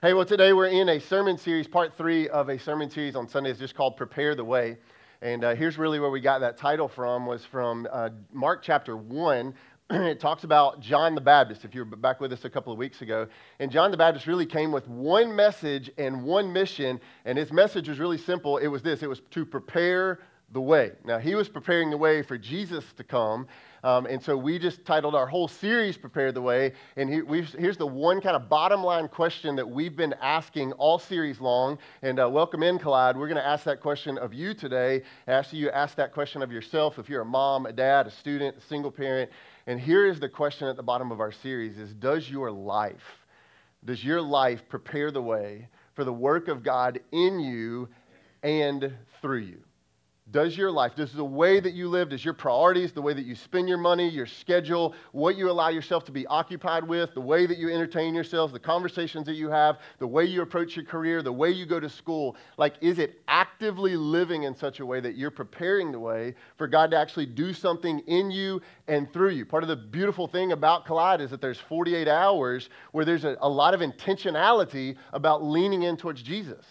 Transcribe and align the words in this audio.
Hey, 0.00 0.14
well, 0.14 0.24
today 0.24 0.52
we're 0.52 0.68
in 0.68 0.90
a 0.90 1.00
sermon 1.00 1.36
series, 1.36 1.66
part 1.66 1.92
three 1.92 2.28
of 2.28 2.50
a 2.50 2.56
sermon 2.56 2.88
series 2.88 3.16
on 3.16 3.26
Sundays 3.26 3.58
just 3.58 3.74
called 3.74 3.96
Prepare 3.96 4.36
the 4.36 4.44
Way. 4.44 4.78
And 5.22 5.42
uh, 5.42 5.56
here's 5.56 5.76
really 5.76 5.98
where 5.98 6.08
we 6.08 6.20
got 6.20 6.38
that 6.38 6.56
title 6.56 6.86
from 6.86 7.26
was 7.26 7.44
from 7.44 7.88
uh, 7.90 8.10
Mark 8.32 8.62
chapter 8.62 8.96
1. 8.96 9.52
it 9.90 10.20
talks 10.20 10.44
about 10.44 10.78
John 10.78 11.16
the 11.16 11.20
Baptist, 11.20 11.64
if 11.64 11.74
you 11.74 11.84
were 11.84 11.96
back 11.96 12.20
with 12.20 12.32
us 12.32 12.44
a 12.44 12.48
couple 12.48 12.72
of 12.72 12.78
weeks 12.78 13.02
ago. 13.02 13.26
And 13.58 13.72
John 13.72 13.90
the 13.90 13.96
Baptist 13.96 14.28
really 14.28 14.46
came 14.46 14.70
with 14.70 14.86
one 14.86 15.34
message 15.34 15.90
and 15.98 16.22
one 16.22 16.52
mission. 16.52 17.00
And 17.24 17.36
his 17.36 17.50
message 17.50 17.88
was 17.88 17.98
really 17.98 18.18
simple. 18.18 18.58
It 18.58 18.68
was 18.68 18.82
this 18.82 19.02
it 19.02 19.08
was 19.08 19.20
to 19.32 19.44
prepare 19.44 20.20
the 20.52 20.60
way. 20.60 20.92
Now, 21.04 21.18
he 21.18 21.34
was 21.34 21.48
preparing 21.48 21.90
the 21.90 21.96
way 21.96 22.22
for 22.22 22.38
Jesus 22.38 22.84
to 22.96 23.04
come. 23.04 23.46
Um, 23.84 24.06
and 24.06 24.20
so 24.20 24.36
we 24.36 24.58
just 24.58 24.84
titled 24.84 25.14
our 25.14 25.26
whole 25.26 25.46
series 25.46 25.96
Prepare 25.96 26.32
the 26.32 26.40
Way. 26.40 26.72
And 26.96 27.08
he, 27.08 27.20
here's 27.58 27.76
the 27.76 27.86
one 27.86 28.20
kind 28.20 28.34
of 28.34 28.48
bottom 28.48 28.82
line 28.82 29.08
question 29.08 29.56
that 29.56 29.68
we've 29.68 29.94
been 29.94 30.14
asking 30.20 30.72
all 30.72 30.98
series 30.98 31.40
long. 31.40 31.78
And 32.02 32.18
uh, 32.18 32.28
welcome 32.28 32.62
in, 32.62 32.78
Collide. 32.78 33.16
We're 33.16 33.28
going 33.28 33.36
to 33.36 33.46
ask 33.46 33.64
that 33.64 33.80
question 33.80 34.16
of 34.18 34.32
you 34.32 34.54
today. 34.54 35.02
Ask 35.26 35.52
you 35.52 35.70
ask 35.70 35.96
that 35.96 36.12
question 36.12 36.42
of 36.42 36.50
yourself 36.50 36.98
if 36.98 37.08
you're 37.08 37.22
a 37.22 37.26
mom, 37.26 37.66
a 37.66 37.72
dad, 37.72 38.06
a 38.06 38.10
student, 38.10 38.56
a 38.56 38.60
single 38.62 38.90
parent. 38.90 39.30
And 39.66 39.78
here 39.78 40.06
is 40.06 40.18
the 40.18 40.30
question 40.30 40.66
at 40.66 40.76
the 40.76 40.82
bottom 40.82 41.12
of 41.12 41.20
our 41.20 41.32
series 41.32 41.78
is 41.78 41.92
does 41.92 42.28
your 42.28 42.50
life, 42.50 43.26
does 43.84 44.02
your 44.02 44.22
life 44.22 44.62
prepare 44.68 45.10
the 45.10 45.22
way 45.22 45.68
for 45.94 46.04
the 46.04 46.12
work 46.12 46.48
of 46.48 46.62
God 46.62 47.00
in 47.12 47.38
you 47.38 47.88
and 48.42 48.92
through 49.20 49.40
you? 49.40 49.67
Does 50.30 50.58
your 50.58 50.70
life, 50.70 50.94
does 50.94 51.12
the 51.12 51.24
way 51.24 51.58
that 51.58 51.72
you 51.72 51.88
live, 51.88 52.10
does 52.10 52.22
your 52.22 52.34
priorities, 52.34 52.92
the 52.92 53.00
way 53.00 53.14
that 53.14 53.24
you 53.24 53.34
spend 53.34 53.66
your 53.66 53.78
money, 53.78 54.06
your 54.06 54.26
schedule, 54.26 54.94
what 55.12 55.36
you 55.36 55.50
allow 55.50 55.70
yourself 55.70 56.04
to 56.04 56.12
be 56.12 56.26
occupied 56.26 56.86
with, 56.86 57.14
the 57.14 57.20
way 57.20 57.46
that 57.46 57.56
you 57.56 57.70
entertain 57.70 58.14
yourselves, 58.14 58.52
the 58.52 58.58
conversations 58.58 59.24
that 59.24 59.36
you 59.36 59.48
have, 59.48 59.78
the 59.98 60.06
way 60.06 60.26
you 60.26 60.42
approach 60.42 60.76
your 60.76 60.84
career, 60.84 61.22
the 61.22 61.32
way 61.32 61.50
you 61.50 61.64
go 61.64 61.80
to 61.80 61.88
school, 61.88 62.36
like 62.58 62.74
is 62.82 62.98
it 62.98 63.22
actively 63.26 63.96
living 63.96 64.42
in 64.42 64.54
such 64.54 64.80
a 64.80 64.86
way 64.86 65.00
that 65.00 65.16
you're 65.16 65.30
preparing 65.30 65.90
the 65.90 66.00
way 66.00 66.34
for 66.58 66.66
God 66.66 66.90
to 66.90 66.98
actually 66.98 67.26
do 67.26 67.54
something 67.54 68.00
in 68.00 68.30
you 68.30 68.60
and 68.86 69.10
through 69.10 69.30
you? 69.30 69.46
Part 69.46 69.62
of 69.62 69.70
the 69.70 69.76
beautiful 69.76 70.26
thing 70.26 70.52
about 70.52 70.84
Collide 70.84 71.22
is 71.22 71.30
that 71.30 71.40
there's 71.40 71.58
48 71.58 72.06
hours 72.06 72.68
where 72.92 73.06
there's 73.06 73.24
a, 73.24 73.38
a 73.40 73.48
lot 73.48 73.72
of 73.72 73.80
intentionality 73.80 74.96
about 75.14 75.42
leaning 75.42 75.84
in 75.84 75.96
towards 75.96 76.20
Jesus. 76.20 76.66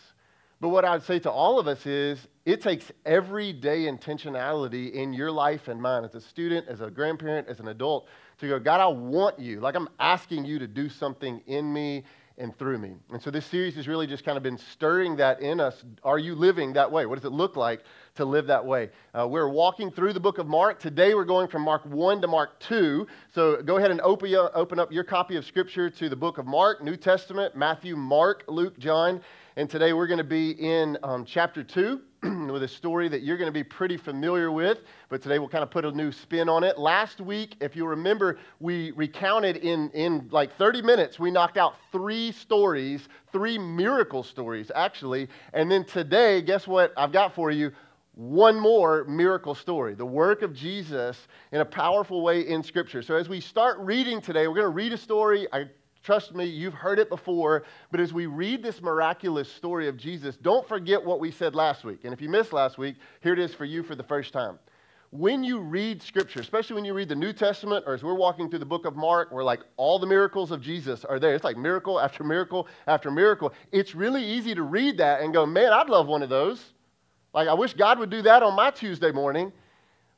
But 0.59 0.69
what 0.69 0.85
I'd 0.85 1.03
say 1.03 1.19
to 1.19 1.31
all 1.31 1.59
of 1.59 1.67
us 1.67 1.85
is 1.85 2.27
it 2.45 2.61
takes 2.61 2.91
everyday 3.05 3.83
intentionality 3.83 4.91
in 4.91 5.13
your 5.13 5.31
life 5.31 5.67
and 5.67 5.79
mine 5.79 6.03
as 6.03 6.15
a 6.15 6.21
student, 6.21 6.67
as 6.67 6.81
a 6.81 6.89
grandparent, 6.89 7.47
as 7.47 7.59
an 7.59 7.67
adult 7.67 8.07
to 8.39 8.47
go, 8.47 8.59
God, 8.59 8.81
I 8.81 8.87
want 8.87 9.37
you. 9.37 9.59
Like 9.59 9.75
I'm 9.75 9.89
asking 9.99 10.45
you 10.45 10.57
to 10.57 10.67
do 10.67 10.89
something 10.89 11.41
in 11.45 11.71
me 11.71 12.03
and 12.39 12.57
through 12.57 12.77
me. 12.77 12.95
And 13.11 13.21
so 13.21 13.31
this 13.31 13.45
series 13.45 13.75
has 13.75 13.87
really 13.87 14.07
just 14.07 14.23
kind 14.23 14.37
of 14.37 14.43
been 14.43 14.57
stirring 14.57 15.15
that 15.17 15.41
in 15.41 15.59
us. 15.59 15.83
Are 16.03 16.19
you 16.19 16.35
living 16.35 16.73
that 16.73 16.91
way? 16.91 17.05
What 17.05 17.15
does 17.15 17.25
it 17.25 17.33
look 17.33 17.55
like 17.55 17.83
to 18.17 18.25
live 18.25 18.47
that 18.47 18.65
way? 18.65 18.89
Uh, 19.13 19.27
we're 19.27 19.47
walking 19.47 19.89
through 19.89 20.11
the 20.11 20.19
book 20.19 20.39
of 20.39 20.47
Mark. 20.47 20.79
Today 20.79 21.13
we're 21.13 21.23
going 21.23 21.47
from 21.47 21.61
Mark 21.61 21.85
1 21.85 22.21
to 22.21 22.27
Mark 22.27 22.59
2. 22.59 23.07
So 23.33 23.61
go 23.61 23.77
ahead 23.77 23.91
and 23.91 24.01
open, 24.01 24.35
open 24.53 24.79
up 24.79 24.91
your 24.91 25.03
copy 25.03 25.35
of 25.35 25.45
Scripture 25.45 25.89
to 25.89 26.09
the 26.09 26.15
book 26.15 26.39
of 26.39 26.45
Mark, 26.45 26.83
New 26.83 26.97
Testament, 26.97 27.55
Matthew, 27.55 27.95
Mark, 27.95 28.43
Luke, 28.47 28.77
John. 28.79 29.21
And 29.55 29.69
today 29.69 29.93
we're 29.93 30.07
going 30.07 30.19
to 30.19 30.23
be 30.23 30.51
in 30.51 30.97
um, 31.03 31.25
chapter 31.25 31.63
2 31.63 32.01
with 32.51 32.63
a 32.63 32.67
story 32.67 33.07
that 33.09 33.21
you're 33.21 33.37
going 33.37 33.47
to 33.47 33.51
be 33.51 33.63
pretty 33.63 33.97
familiar 33.97 34.51
with, 34.51 34.79
but 35.09 35.21
today 35.21 35.39
we'll 35.39 35.49
kind 35.49 35.63
of 35.63 35.69
put 35.69 35.85
a 35.85 35.91
new 35.91 36.11
spin 36.11 36.49
on 36.49 36.63
it. 36.63 36.77
Last 36.77 37.21
week, 37.21 37.55
if 37.59 37.75
you 37.75 37.85
remember, 37.85 38.39
we 38.59 38.91
recounted 38.91 39.57
in, 39.57 39.89
in 39.91 40.27
like 40.31 40.55
30 40.57 40.81
minutes, 40.81 41.19
we 41.19 41.31
knocked 41.31 41.57
out 41.57 41.75
three 41.91 42.31
stories, 42.31 43.07
three 43.31 43.57
miracle 43.57 44.23
stories, 44.23 44.71
actually. 44.73 45.27
And 45.53 45.71
then 45.71 45.85
today, 45.85 46.41
guess 46.41 46.67
what 46.67 46.91
I've 46.97 47.11
got 47.11 47.35
for 47.35 47.51
you? 47.51 47.71
One 48.17 48.59
more 48.59 49.03
miracle 49.03 49.53
story, 49.53 49.93
the 49.93 50.03
work 50.03 50.41
of 50.41 50.51
Jesus 50.51 51.27
in 51.51 51.61
a 51.61 51.65
powerful 51.65 52.23
way 52.23 52.47
in 52.47 52.63
Scripture. 52.63 53.03
So, 53.03 53.15
as 53.15 53.29
we 53.29 53.39
start 53.39 53.77
reading 53.77 54.21
today, 54.21 54.47
we're 54.47 54.55
going 54.55 54.63
to 54.63 54.69
read 54.69 54.91
a 54.91 54.97
story. 54.97 55.47
I 55.53 55.65
Trust 56.07 56.33
me, 56.33 56.45
you've 56.45 56.73
heard 56.73 56.99
it 56.99 57.09
before. 57.09 57.65
But 57.91 57.99
as 57.99 58.13
we 58.13 58.27
read 58.27 58.63
this 58.63 58.81
miraculous 58.81 59.51
story 59.51 59.89
of 59.89 59.97
Jesus, 59.97 60.37
don't 60.37 60.65
forget 60.65 61.03
what 61.03 61.19
we 61.19 61.31
said 61.31 61.53
last 61.53 61.83
week. 61.83 62.05
And 62.05 62.13
if 62.13 62.21
you 62.21 62.29
missed 62.29 62.53
last 62.53 62.77
week, 62.77 62.95
here 63.21 63.33
it 63.33 63.39
is 63.39 63.53
for 63.53 63.65
you 63.65 63.83
for 63.83 63.93
the 63.93 64.03
first 64.03 64.31
time. 64.31 64.57
When 65.11 65.43
you 65.43 65.59
read 65.59 66.01
Scripture, 66.01 66.39
especially 66.39 66.75
when 66.75 66.85
you 66.85 66.93
read 66.93 67.09
the 67.09 67.15
New 67.15 67.33
Testament, 67.33 67.83
or 67.85 67.93
as 67.93 68.03
we're 68.03 68.13
walking 68.13 68.49
through 68.49 68.59
the 68.59 68.65
book 68.65 68.85
of 68.85 68.95
Mark, 68.95 69.33
where 69.33 69.43
like 69.43 69.59
all 69.75 69.99
the 69.99 70.07
miracles 70.07 70.51
of 70.51 70.61
Jesus 70.61 71.03
are 71.03 71.19
there, 71.19 71.35
it's 71.35 71.43
like 71.43 71.57
miracle 71.57 71.99
after 71.99 72.23
miracle 72.23 72.69
after 72.87 73.11
miracle. 73.11 73.53
It's 73.73 73.93
really 73.93 74.23
easy 74.23 74.55
to 74.55 74.63
read 74.63 74.97
that 74.99 75.19
and 75.19 75.33
go, 75.33 75.45
man, 75.45 75.73
I'd 75.73 75.89
love 75.89 76.07
one 76.07 76.23
of 76.23 76.29
those. 76.29 76.73
Like, 77.37 77.49
I 77.49 77.53
wish 77.53 77.75
God 77.75 77.99
would 77.99 78.09
do 78.09 78.23
that 78.23 78.41
on 78.41 78.55
my 78.55 78.71
Tuesday 78.71 79.11
morning. 79.11 79.53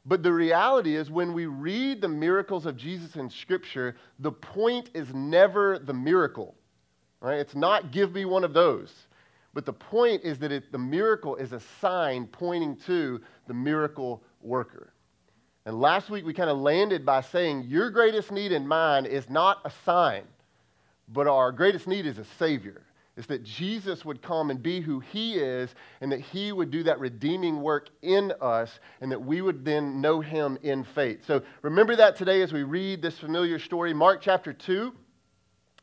But 0.06 0.24
the 0.24 0.32
reality 0.32 0.96
is, 0.96 1.12
when 1.12 1.34
we 1.34 1.48
read 1.48 2.00
the 2.00 2.08
miracles 2.08 2.66
of 2.66 2.78
Jesus 2.78 3.18
in 3.18 3.30
Scripture, 3.30 3.98
the 4.20 4.32
point 4.32 4.90
is 4.94 5.14
never 5.14 5.80
the 5.80 5.94
miracle. 5.94 6.56
Right? 7.20 7.40
It's 7.40 7.56
not 7.56 7.92
give 7.92 8.14
me 8.14 8.24
one 8.24 8.46
of 8.46 8.54
those. 8.54 8.94
But 9.54 9.66
the 9.66 9.74
point 9.74 10.24
is 10.24 10.40
that 10.40 10.54
it, 10.54 10.72
the 10.72 10.78
miracle 10.78 11.36
is 11.36 11.52
a 11.52 11.60
sign 11.82 12.26
pointing 12.26 12.78
to 12.86 13.20
the 13.48 13.54
miracle 13.54 14.24
worker. 14.40 14.94
And 15.66 15.82
last 15.82 16.10
week 16.10 16.26
we 16.26 16.34
kind 16.34 16.50
of 16.50 16.58
landed 16.60 17.06
by 17.06 17.20
saying, 17.20 17.66
Your 17.68 17.90
greatest 17.90 18.32
need 18.32 18.54
and 18.54 18.66
mine 18.66 19.06
is 19.06 19.30
not 19.30 19.60
a 19.66 19.72
sign, 19.84 20.24
but 21.10 21.28
our 21.28 21.52
greatest 21.52 21.86
need 21.86 22.06
is 22.06 22.18
a 22.18 22.26
Savior 22.38 22.84
is 23.18 23.26
that 23.28 23.44
Jesus 23.44 24.06
would 24.06 24.22
come 24.22 24.50
and 24.50 24.64
be 24.64 24.80
who 24.80 25.00
he 25.00 25.36
is, 25.36 25.76
and 26.02 26.12
that 26.12 26.22
he 26.22 26.52
would 26.52 26.72
do 26.72 26.84
that 26.84 27.00
redeeming 27.00 27.62
work 27.62 27.90
in 28.02 28.32
us, 28.42 28.80
and 29.02 29.12
that 29.12 29.22
we 29.22 29.42
would 29.42 29.66
then 29.66 30.00
know 30.00 30.22
him 30.22 30.58
in 30.64 30.84
faith. 30.84 31.26
So 31.26 31.42
remember 31.62 31.96
that 31.98 32.16
today 32.16 32.42
as 32.42 32.54
we 32.54 32.64
read 32.64 33.02
this 33.02 33.20
familiar 33.20 33.60
story. 33.60 33.94
Mark 33.94 34.22
chapter 34.22 34.54
2, 34.54 34.94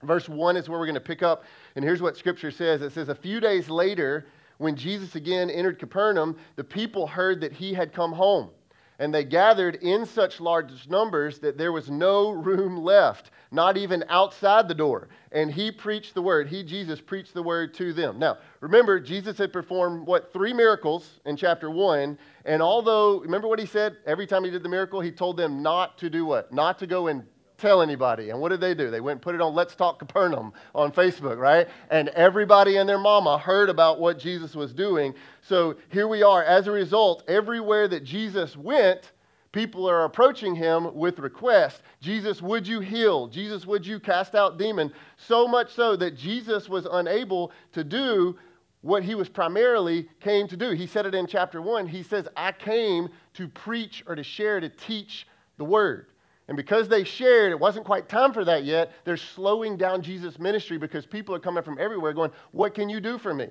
verse 0.02 0.28
1 0.28 0.56
is 0.56 0.68
where 0.68 0.78
we're 0.78 0.86
going 0.86 0.94
to 0.94 1.00
pick 1.00 1.22
up. 1.22 1.44
And 1.74 1.84
here's 1.84 2.00
what 2.00 2.16
scripture 2.16 2.50
says 2.50 2.80
it 2.80 2.92
says, 2.92 3.08
A 3.08 3.14
few 3.14 3.40
days 3.40 3.68
later, 3.68 4.26
when 4.58 4.76
Jesus 4.76 5.14
again 5.14 5.50
entered 5.50 5.78
Capernaum, 5.78 6.36
the 6.56 6.64
people 6.64 7.06
heard 7.06 7.40
that 7.42 7.52
he 7.52 7.74
had 7.74 7.92
come 7.92 8.12
home. 8.12 8.50
And 8.98 9.12
they 9.12 9.24
gathered 9.24 9.76
in 9.76 10.06
such 10.06 10.40
large 10.40 10.88
numbers 10.88 11.38
that 11.40 11.58
there 11.58 11.72
was 11.72 11.90
no 11.90 12.30
room 12.30 12.78
left, 12.78 13.30
not 13.50 13.76
even 13.76 14.04
outside 14.08 14.68
the 14.68 14.74
door. 14.74 15.08
And 15.32 15.50
he 15.50 15.70
preached 15.70 16.14
the 16.14 16.22
word. 16.22 16.48
He, 16.48 16.62
Jesus, 16.62 17.00
preached 17.00 17.34
the 17.34 17.42
word 17.42 17.74
to 17.74 17.92
them. 17.92 18.18
Now, 18.18 18.38
remember, 18.60 18.98
Jesus 18.98 19.36
had 19.36 19.52
performed, 19.52 20.06
what, 20.06 20.32
three 20.32 20.54
miracles 20.54 21.20
in 21.26 21.36
chapter 21.36 21.70
one. 21.70 22.18
And 22.46 22.62
although, 22.62 23.20
remember 23.20 23.48
what 23.48 23.58
he 23.58 23.66
said? 23.66 23.98
Every 24.06 24.26
time 24.26 24.44
he 24.44 24.50
did 24.50 24.62
the 24.62 24.68
miracle, 24.68 25.00
he 25.00 25.12
told 25.12 25.36
them 25.36 25.62
not 25.62 25.98
to 25.98 26.08
do 26.08 26.24
what? 26.24 26.52
Not 26.52 26.78
to 26.78 26.86
go 26.86 27.08
and 27.08 27.24
tell 27.58 27.82
anybody. 27.82 28.30
And 28.30 28.40
what 28.40 28.50
did 28.50 28.60
they 28.60 28.74
do? 28.74 28.90
They 28.90 29.00
went 29.00 29.16
and 29.16 29.22
put 29.22 29.34
it 29.34 29.40
on 29.40 29.54
Let's 29.54 29.74
Talk 29.74 29.98
Capernaum 29.98 30.52
on 30.74 30.92
Facebook, 30.92 31.38
right? 31.38 31.68
And 31.90 32.08
everybody 32.10 32.76
and 32.76 32.88
their 32.88 32.98
mama 32.98 33.38
heard 33.38 33.68
about 33.68 33.98
what 34.00 34.18
Jesus 34.18 34.54
was 34.54 34.72
doing. 34.72 35.14
So 35.42 35.76
here 35.88 36.08
we 36.08 36.22
are. 36.22 36.42
As 36.42 36.66
a 36.66 36.72
result, 36.72 37.22
everywhere 37.28 37.88
that 37.88 38.04
Jesus 38.04 38.56
went, 38.56 39.12
people 39.52 39.88
are 39.88 40.04
approaching 40.04 40.54
him 40.54 40.94
with 40.94 41.18
requests. 41.18 41.80
Jesus, 42.00 42.42
would 42.42 42.66
you 42.66 42.80
heal? 42.80 43.26
Jesus, 43.26 43.66
would 43.66 43.86
you 43.86 43.98
cast 43.98 44.34
out 44.34 44.58
demon? 44.58 44.92
So 45.16 45.48
much 45.48 45.72
so 45.72 45.96
that 45.96 46.16
Jesus 46.16 46.68
was 46.68 46.86
unable 46.90 47.52
to 47.72 47.82
do 47.82 48.36
what 48.82 49.02
he 49.02 49.14
was 49.14 49.28
primarily 49.28 50.08
came 50.20 50.46
to 50.46 50.56
do. 50.56 50.70
He 50.70 50.86
said 50.86 51.06
it 51.06 51.14
in 51.14 51.26
chapter 51.26 51.60
1. 51.62 51.88
He 51.88 52.02
says, 52.02 52.28
"I 52.36 52.52
came 52.52 53.08
to 53.34 53.48
preach 53.48 54.04
or 54.06 54.14
to 54.14 54.22
share 54.22 54.60
to 54.60 54.68
teach 54.68 55.26
the 55.56 55.64
word." 55.64 56.06
And 56.48 56.56
because 56.56 56.88
they 56.88 57.02
shared, 57.02 57.50
it 57.50 57.58
wasn't 57.58 57.84
quite 57.84 58.08
time 58.08 58.32
for 58.32 58.44
that 58.44 58.64
yet. 58.64 58.92
They're 59.04 59.16
slowing 59.16 59.76
down 59.76 60.02
Jesus' 60.02 60.38
ministry 60.38 60.78
because 60.78 61.04
people 61.04 61.34
are 61.34 61.40
coming 61.40 61.62
from 61.62 61.78
everywhere 61.78 62.12
going, 62.12 62.30
What 62.52 62.74
can 62.74 62.88
you 62.88 63.00
do 63.00 63.18
for 63.18 63.34
me? 63.34 63.48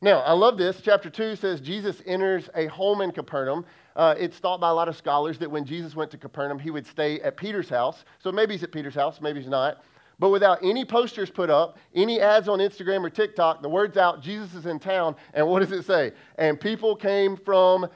Now, 0.00 0.20
I 0.20 0.32
love 0.32 0.58
this. 0.58 0.80
Chapter 0.80 1.10
2 1.10 1.34
says 1.34 1.60
Jesus 1.60 2.02
enters 2.06 2.48
a 2.54 2.66
home 2.66 3.00
in 3.00 3.10
Capernaum. 3.10 3.64
Uh, 3.96 4.14
it's 4.16 4.36
thought 4.38 4.60
by 4.60 4.68
a 4.68 4.74
lot 4.74 4.88
of 4.88 4.96
scholars 4.96 5.38
that 5.38 5.50
when 5.50 5.64
Jesus 5.64 5.96
went 5.96 6.10
to 6.12 6.18
Capernaum, 6.18 6.58
he 6.58 6.70
would 6.70 6.86
stay 6.86 7.20
at 7.20 7.36
Peter's 7.36 7.68
house. 7.68 8.04
So 8.20 8.30
maybe 8.30 8.54
he's 8.54 8.62
at 8.62 8.70
Peter's 8.70 8.94
house, 8.94 9.20
maybe 9.20 9.40
he's 9.40 9.48
not. 9.48 9.82
But 10.20 10.30
without 10.30 10.58
any 10.62 10.84
posters 10.84 11.30
put 11.30 11.50
up, 11.50 11.78
any 11.94 12.20
ads 12.20 12.48
on 12.48 12.58
Instagram 12.58 13.04
or 13.04 13.10
TikTok, 13.10 13.62
the 13.62 13.68
word's 13.68 13.96
out, 13.96 14.20
Jesus 14.20 14.54
is 14.54 14.66
in 14.66 14.78
town. 14.78 15.16
And 15.34 15.46
what 15.46 15.60
does 15.60 15.72
it 15.72 15.84
say? 15.84 16.12
And 16.36 16.60
people 16.60 16.94
came 16.94 17.36
from 17.36 17.88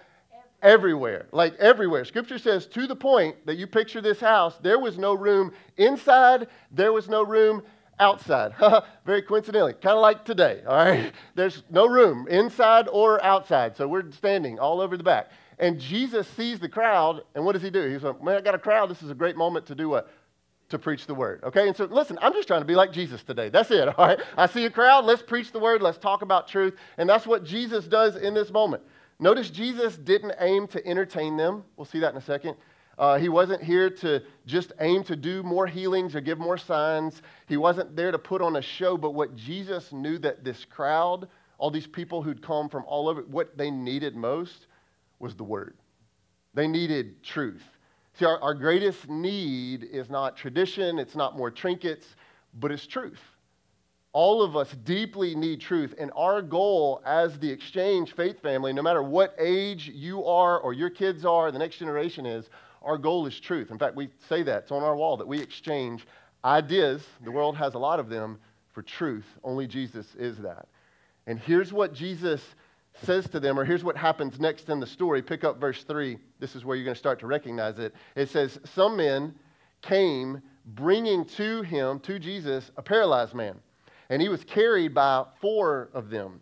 everywhere, 0.62 1.26
like 1.32 1.54
everywhere. 1.56 2.04
Scripture 2.04 2.38
says 2.38 2.66
to 2.68 2.86
the 2.86 2.96
point 2.96 3.36
that 3.46 3.56
you 3.56 3.66
picture 3.66 4.00
this 4.00 4.20
house, 4.20 4.56
there 4.62 4.78
was 4.78 4.96
no 4.96 5.14
room 5.14 5.52
inside, 5.76 6.48
there 6.70 6.92
was 6.92 7.08
no 7.08 7.22
room 7.22 7.62
outside. 7.98 8.54
Very 9.06 9.22
coincidentally, 9.22 9.74
kind 9.74 9.96
of 9.96 10.02
like 10.02 10.24
today, 10.24 10.62
all 10.66 10.76
right? 10.76 11.12
There's 11.34 11.62
no 11.70 11.86
room 11.86 12.26
inside 12.28 12.88
or 12.88 13.22
outside, 13.22 13.76
so 13.76 13.86
we're 13.86 14.10
standing 14.12 14.58
all 14.58 14.80
over 14.80 14.96
the 14.96 15.04
back. 15.04 15.30
And 15.58 15.78
Jesus 15.78 16.26
sees 16.28 16.58
the 16.58 16.68
crowd, 16.68 17.22
and 17.34 17.44
what 17.44 17.52
does 17.52 17.62
he 17.62 17.70
do? 17.70 17.88
He's 17.88 18.02
like, 18.02 18.22
Man, 18.22 18.36
I 18.36 18.40
got 18.40 18.54
a 18.54 18.58
crowd. 18.58 18.90
This 18.90 19.02
is 19.02 19.10
a 19.10 19.14
great 19.14 19.36
moment 19.36 19.66
to 19.66 19.74
do 19.74 19.88
what? 19.88 20.08
to 20.72 20.78
preach 20.78 21.06
the 21.06 21.14
word. 21.14 21.40
Okay? 21.44 21.68
And 21.68 21.76
so 21.76 21.84
listen, 21.84 22.18
I'm 22.22 22.32
just 22.32 22.48
trying 22.48 22.62
to 22.62 22.66
be 22.66 22.74
like 22.74 22.92
Jesus 22.92 23.22
today. 23.22 23.50
That's 23.50 23.70
it. 23.70 23.88
All 23.98 24.06
right? 24.06 24.18
I 24.36 24.46
see 24.46 24.64
a 24.64 24.70
crowd, 24.70 25.04
let's 25.04 25.22
preach 25.22 25.52
the 25.52 25.58
word, 25.58 25.82
let's 25.82 25.98
talk 25.98 26.22
about 26.22 26.48
truth. 26.48 26.74
And 26.98 27.08
that's 27.08 27.26
what 27.26 27.44
Jesus 27.44 27.86
does 27.86 28.16
in 28.16 28.34
this 28.34 28.50
moment. 28.50 28.82
Notice 29.18 29.50
Jesus 29.50 29.96
didn't 29.96 30.34
aim 30.40 30.66
to 30.68 30.84
entertain 30.86 31.36
them. 31.36 31.64
We'll 31.76 31.84
see 31.84 32.00
that 32.00 32.12
in 32.12 32.18
a 32.18 32.24
second. 32.24 32.56
Uh, 32.98 33.18
he 33.18 33.28
wasn't 33.28 33.62
here 33.62 33.88
to 33.88 34.22
just 34.46 34.72
aim 34.80 35.02
to 35.04 35.16
do 35.16 35.42
more 35.42 35.66
healings 35.66 36.14
or 36.14 36.20
give 36.20 36.38
more 36.38 36.58
signs. 36.58 37.22
He 37.48 37.56
wasn't 37.56 37.96
there 37.96 38.10
to 38.10 38.18
put 38.18 38.42
on 38.42 38.56
a 38.56 38.62
show. 38.62 38.96
But 38.96 39.12
what 39.12 39.34
Jesus 39.34 39.92
knew 39.92 40.18
that 40.18 40.44
this 40.44 40.64
crowd, 40.64 41.28
all 41.58 41.70
these 41.70 41.86
people 41.86 42.22
who'd 42.22 42.42
come 42.42 42.68
from 42.68 42.84
all 42.86 43.08
over, 43.08 43.22
what 43.22 43.56
they 43.56 43.70
needed 43.70 44.14
most 44.14 44.66
was 45.18 45.34
the 45.34 45.44
word. 45.44 45.76
They 46.54 46.66
needed 46.66 47.22
truth. 47.22 47.62
See, 48.18 48.26
our, 48.26 48.40
our 48.42 48.54
greatest 48.54 49.08
need 49.08 49.84
is 49.84 50.10
not 50.10 50.36
tradition, 50.36 50.98
it's 50.98 51.16
not 51.16 51.36
more 51.36 51.50
trinkets, 51.50 52.06
but 52.60 52.70
it's 52.70 52.86
truth. 52.86 53.20
All 54.12 54.42
of 54.42 54.56
us 54.56 54.70
deeply 54.84 55.34
need 55.34 55.60
truth. 55.60 55.94
And 55.98 56.10
our 56.14 56.42
goal 56.42 57.00
as 57.04 57.38
the 57.38 57.50
Exchange 57.50 58.14
Faith 58.14 58.40
family, 58.42 58.72
no 58.72 58.82
matter 58.82 59.02
what 59.02 59.34
age 59.38 59.88
you 59.88 60.24
are 60.26 60.58
or 60.58 60.74
your 60.74 60.90
kids 60.90 61.24
are, 61.24 61.50
the 61.50 61.58
next 61.58 61.76
generation 61.76 62.26
is, 62.26 62.50
our 62.82 62.98
goal 62.98 63.26
is 63.26 63.38
truth. 63.40 63.70
In 63.70 63.78
fact, 63.78 63.96
we 63.96 64.10
say 64.28 64.42
that. 64.42 64.64
It's 64.64 64.72
on 64.72 64.82
our 64.82 64.96
wall 64.96 65.16
that 65.16 65.26
we 65.26 65.40
exchange 65.40 66.06
ideas, 66.44 67.06
the 67.24 67.30
world 67.30 67.56
has 67.56 67.74
a 67.74 67.78
lot 67.78 68.00
of 68.00 68.08
them, 68.08 68.38
for 68.72 68.82
truth. 68.82 69.26
Only 69.44 69.66
Jesus 69.66 70.06
is 70.18 70.38
that. 70.38 70.66
And 71.26 71.38
here's 71.38 71.72
what 71.72 71.94
Jesus 71.94 72.42
says 73.04 73.28
to 73.30 73.40
them, 73.40 73.58
or 73.58 73.64
here's 73.64 73.84
what 73.84 73.96
happens 73.96 74.40
next 74.40 74.68
in 74.68 74.80
the 74.80 74.86
story. 74.86 75.22
Pick 75.22 75.44
up 75.44 75.60
verse 75.60 75.84
3. 75.84 76.18
This 76.40 76.56
is 76.56 76.64
where 76.64 76.76
you're 76.76 76.84
going 76.84 76.94
to 76.94 76.98
start 76.98 77.20
to 77.20 77.26
recognize 77.26 77.78
it. 77.78 77.94
It 78.16 78.28
says, 78.28 78.58
Some 78.74 78.96
men 78.96 79.34
came 79.80 80.42
bringing 80.66 81.24
to 81.24 81.62
him, 81.62 82.00
to 82.00 82.18
Jesus, 82.18 82.70
a 82.76 82.82
paralyzed 82.82 83.34
man 83.34 83.58
and 84.12 84.20
he 84.20 84.28
was 84.28 84.44
carried 84.44 84.92
by 84.92 85.24
four 85.40 85.88
of 85.94 86.10
them. 86.10 86.38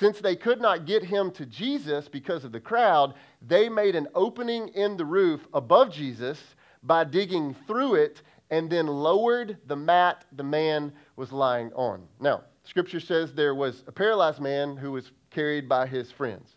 Since 0.00 0.18
they 0.18 0.34
could 0.34 0.60
not 0.60 0.86
get 0.86 1.04
him 1.04 1.30
to 1.32 1.46
Jesus 1.46 2.08
because 2.08 2.44
of 2.44 2.50
the 2.50 2.58
crowd, 2.58 3.14
they 3.46 3.68
made 3.68 3.94
an 3.94 4.08
opening 4.16 4.66
in 4.70 4.96
the 4.96 5.04
roof 5.04 5.46
above 5.54 5.92
Jesus 5.92 6.42
by 6.82 7.04
digging 7.04 7.54
through 7.68 7.94
it 7.94 8.22
and 8.50 8.68
then 8.68 8.88
lowered 8.88 9.56
the 9.68 9.76
mat 9.76 10.24
the 10.32 10.42
man 10.42 10.92
was 11.14 11.30
lying 11.30 11.72
on. 11.74 12.02
Now, 12.18 12.42
scripture 12.64 12.98
says 12.98 13.32
there 13.32 13.54
was 13.54 13.84
a 13.86 13.92
paralyzed 13.92 14.40
man 14.40 14.76
who 14.76 14.90
was 14.90 15.12
carried 15.30 15.68
by 15.68 15.86
his 15.86 16.10
friends. 16.10 16.56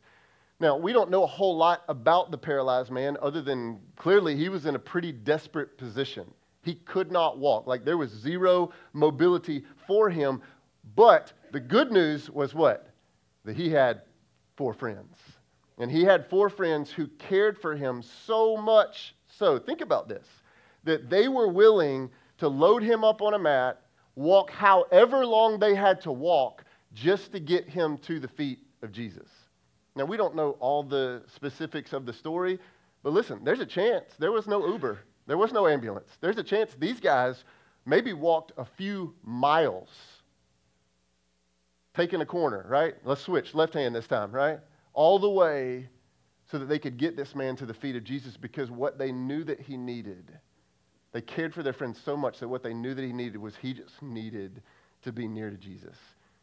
Now, 0.60 0.78
we 0.78 0.94
don't 0.94 1.12
know 1.12 1.26
a 1.26 1.28
whole 1.28 1.56
lot 1.56 1.84
about 1.90 2.32
the 2.32 2.40
paralyzed 2.40 2.90
man 2.90 3.18
other 3.22 3.44
than 3.44 3.82
clearly 3.98 4.36
he 4.36 4.50
was 4.50 4.66
in 4.66 4.74
a 4.74 4.80
pretty 4.80 5.12
desperate 5.12 5.78
position. 5.78 6.26
He 6.66 6.74
could 6.74 7.12
not 7.12 7.38
walk. 7.38 7.68
Like 7.68 7.86
there 7.86 7.96
was 7.98 8.10
zero 8.10 8.72
mobility 8.92 9.64
for 9.86 10.10
him, 10.10 10.42
but 10.96 11.34
the 11.52 11.60
good 11.60 11.92
news 11.92 12.30
was 12.30 12.54
what? 12.54 12.90
That 13.44 13.56
he 13.56 13.70
had 13.70 14.02
four 14.56 14.74
friends. 14.74 15.18
And 15.78 15.92
he 15.92 16.04
had 16.04 16.30
four 16.30 16.50
friends 16.50 16.92
who 16.92 17.08
cared 17.08 17.60
for 17.60 17.76
him 17.76 18.02
so 18.02 18.56
much 18.56 19.16
so, 19.38 19.60
think 19.60 19.82
about 19.82 20.08
this, 20.08 20.26
that 20.86 21.10
they 21.10 21.28
were 21.28 21.50
willing 21.50 22.10
to 22.38 22.48
load 22.48 22.84
him 22.84 23.04
up 23.04 23.22
on 23.22 23.34
a 23.34 23.40
mat, 23.40 23.82
walk 24.16 24.50
however 24.50 25.26
long 25.26 25.60
they 25.60 25.76
had 25.76 26.00
to 26.02 26.12
walk 26.12 26.64
just 26.94 27.34
to 27.34 27.40
get 27.40 27.68
him 27.68 27.98
to 28.00 28.20
the 28.20 28.28
feet 28.28 28.60
of 28.82 28.94
Jesus. 28.94 29.28
Now, 29.96 30.06
we 30.06 30.16
don't 30.16 30.36
know 30.36 30.52
all 30.60 30.84
the 30.84 31.24
specifics 31.34 31.92
of 31.92 32.06
the 32.06 32.14
story, 32.14 32.60
but 33.04 33.14
listen, 33.14 33.44
there's 33.44 33.60
a 33.60 33.66
chance 33.66 34.14
there 34.20 34.32
was 34.32 34.48
no 34.48 34.66
Uber, 34.66 35.00
there 35.28 35.38
was 35.38 35.52
no 35.52 35.68
ambulance. 35.68 36.10
There's 36.22 36.38
a 36.38 36.44
chance 36.44 36.76
these 36.78 37.00
guys 37.00 37.44
maybe 37.86 38.14
walked 38.14 38.54
a 38.58 38.66
few 38.66 39.14
miles 39.24 39.90
taking 41.96 42.22
a 42.22 42.26
corner, 42.26 42.66
right? 42.68 42.96
Let's 43.04 43.22
switch, 43.22 43.54
left 43.54 43.74
hand 43.74 43.96
this 43.96 44.08
time, 44.08 44.32
right? 44.32 44.60
All 44.94 45.20
the 45.20 45.30
way 45.30 45.90
so 46.52 46.60
that 46.60 46.66
they 46.66 46.80
could 46.80 46.98
get 46.98 47.16
this 47.16 47.34
man 47.36 47.56
to 47.58 47.66
the 47.66 47.74
feet 47.74 47.96
of 47.96 48.04
Jesus 48.04 48.38
because 48.38 48.70
what 48.70 48.98
they 48.98 49.12
knew 49.12 49.44
that 49.46 49.60
he 49.60 49.78
needed, 49.78 50.38
they 51.12 51.22
cared 51.22 51.54
for 51.54 51.64
their 51.64 51.74
friend 51.74 51.96
so 52.06 52.16
much 52.16 52.40
that 52.40 52.48
what 52.48 52.64
they 52.64 52.74
knew 52.74 52.94
that 52.94 53.04
he 53.04 53.14
needed 53.14 53.38
was 53.38 53.56
he 53.56 53.74
just 53.74 54.02
needed 54.02 54.62
to 55.04 55.12
be 55.12 55.28
near 55.28 55.50
to 55.50 55.58
Jesus. 55.58 55.96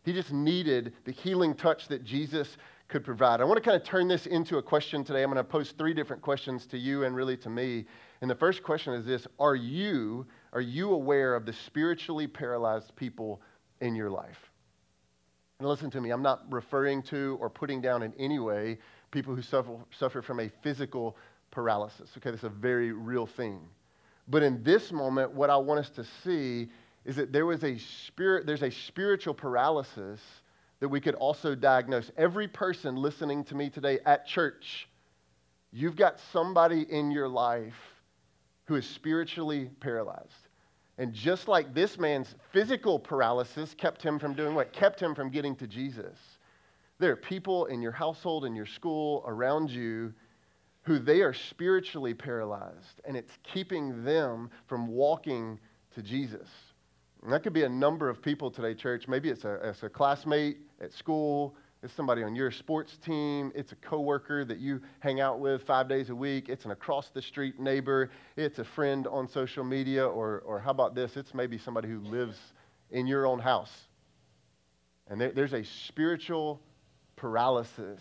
He 0.05 0.13
just 0.13 0.33
needed 0.33 0.95
the 1.05 1.13
healing 1.13 1.55
touch 1.55 1.87
that 1.89 2.03
Jesus 2.03 2.57
could 2.89 3.05
provide. 3.05 3.41
I 3.41 3.45
want 3.45 3.63
to 3.63 3.63
kind 3.63 3.81
of 3.81 3.87
turn 3.87 4.09
this 4.09 4.27
into 4.27 4.59
a 4.59 4.63
question 4.63 5.05
today. 5.05 5.23
I'm 5.23 5.31
going 5.31 5.37
to 5.37 5.45
pose 5.45 5.73
three 5.79 5.95
different 5.95 6.23
questions 6.23 6.67
to 6.67 6.79
you 6.79 7.05
and 7.05 7.15
really 7.15 7.37
to 7.39 7.51
me. 7.51 7.87
And 8.21 8.31
the 8.31 8.35
first 8.35 8.63
question 8.63 8.95
is 8.95 9.07
this 9.07 9.27
Are 9.39 9.55
you, 9.55 10.27
are 10.53 10.61
you 10.61 10.93
aware 10.93 11.37
of 11.37 11.47
the 11.47 11.53
spiritually 11.53 12.27
paralyzed 12.27 12.95
people 12.97 13.41
in 13.81 13.95
your 13.95 14.11
life? 14.11 14.52
And 15.63 15.69
listen 15.69 15.93
to 15.93 16.01
me, 16.01 16.11
I'm 16.11 16.23
not 16.23 16.41
referring 16.51 17.05
to 17.05 17.39
or 17.41 17.49
putting 17.49 17.81
down 17.81 18.03
in 18.03 18.13
any 18.19 18.41
way 18.41 18.79
people 19.13 19.33
who 19.33 19.43
suffer, 19.43 19.77
suffer 19.97 20.21
from 20.21 20.41
a 20.41 20.49
physical 20.61 21.17
paralysis. 21.53 22.11
Okay, 22.17 22.33
that's 22.33 22.43
a 22.43 22.49
very 22.49 22.91
real 22.91 23.27
thing. 23.27 23.61
But 24.27 24.43
in 24.43 24.65
this 24.65 24.91
moment, 24.91 25.31
what 25.31 25.51
I 25.51 25.57
want 25.57 25.79
us 25.79 25.91
to 25.91 26.05
see 26.25 26.69
is 27.05 27.15
that 27.15 27.33
there 27.33 27.47
was 27.47 27.63
a 27.63 27.79
spirit, 27.79 28.45
there's 28.45 28.65
a 28.65 28.73
spiritual 28.73 29.35
paralysis 29.35 30.21
that 30.81 30.89
we 30.89 31.01
could 31.01 31.15
also 31.15 31.55
diagnose. 31.55 32.11
Every 32.17 32.49
person 32.49 32.97
listening 32.97 33.45
to 33.45 33.55
me 33.55 33.71
today 33.71 34.01
at 34.05 34.27
church, 34.27 34.89
you've 35.71 35.95
got 35.95 36.19
somebody 36.33 36.91
in 36.91 37.13
your 37.13 37.29
life 37.29 37.79
who 38.65 38.75
is 38.75 38.85
spiritually 38.85 39.71
paralyzed. 39.79 40.42
And 40.99 41.13
just 41.13 41.49
like 41.49 41.75
this 41.75 41.99
man's 41.99 42.35
physical 42.53 42.99
paralysis 42.99 43.75
kept 43.75 44.03
him 44.03 44.19
from 44.19 44.35
doing 44.35 44.55
what? 44.55 44.73
Kept 44.73 45.01
him 45.01 45.15
from 45.15 45.31
getting 45.31 45.57
to 45.57 45.67
Jesus. 45.67 46.19
There 46.99 47.11
are 47.11 47.17
people 47.17 47.67
in 47.67 47.81
your 47.83 47.93
household, 47.93 48.45
in 48.45 48.55
your 48.55 48.67
school, 48.67 49.25
around 49.27 49.71
you 49.71 50.13
who 50.83 50.99
they 50.99 51.21
are 51.21 51.33
spiritually 51.33 52.13
paralyzed, 52.13 53.01
and 53.05 53.17
it's 53.17 53.33
keeping 53.43 54.05
them 54.05 54.51
from 54.67 54.89
walking 54.89 55.59
to 55.95 56.03
Jesus. 56.03 56.49
And 57.23 57.33
that 57.33 57.43
could 57.43 57.53
be 57.53 57.63
a 57.63 57.69
number 57.69 58.09
of 58.09 58.21
people 58.21 58.51
today, 58.51 58.75
church. 58.75 59.07
Maybe 59.07 59.31
it's 59.31 59.45
a, 59.45 59.55
it's 59.63 59.83
a 59.85 59.89
classmate 59.89 60.59
at 60.81 60.93
school, 60.93 61.55
it's 61.83 61.93
somebody 61.95 62.23
on 62.23 62.37
your 62.37 62.53
sports 62.53 62.97
team. 63.05 63.51
It's 63.57 63.73
a 63.73 63.77
coworker 63.77 64.45
that 64.45 64.59
you 64.59 64.81
hang 65.01 65.21
out 65.21 65.41
with 65.41 65.65
five 65.65 65.89
days 65.89 66.11
a 66.11 66.15
week. 66.15 66.49
It's 66.49 66.65
an 66.65 66.71
across 66.71 67.09
the 67.09 67.21
street 67.21 67.59
neighbor. 67.59 68.11
It's 68.37 68.61
a 68.61 68.65
friend 68.65 69.09
on 69.09 69.27
social 69.27 69.65
media. 69.65 70.07
Or, 70.07 70.45
or 70.47 70.61
how 70.61 70.71
about 70.71 70.95
this? 70.95 71.17
It's 71.17 71.35
maybe 71.35 71.59
somebody 71.59 71.89
who 71.89 71.99
lives 71.99 72.39
in 72.93 73.09
your 73.09 73.27
own 73.27 73.41
house. 73.41 73.73
And 75.09 75.21
there, 75.21 75.33
there's 75.33 75.55
a 75.55 75.65
spiritual 75.65 76.61
paralysis 77.17 78.01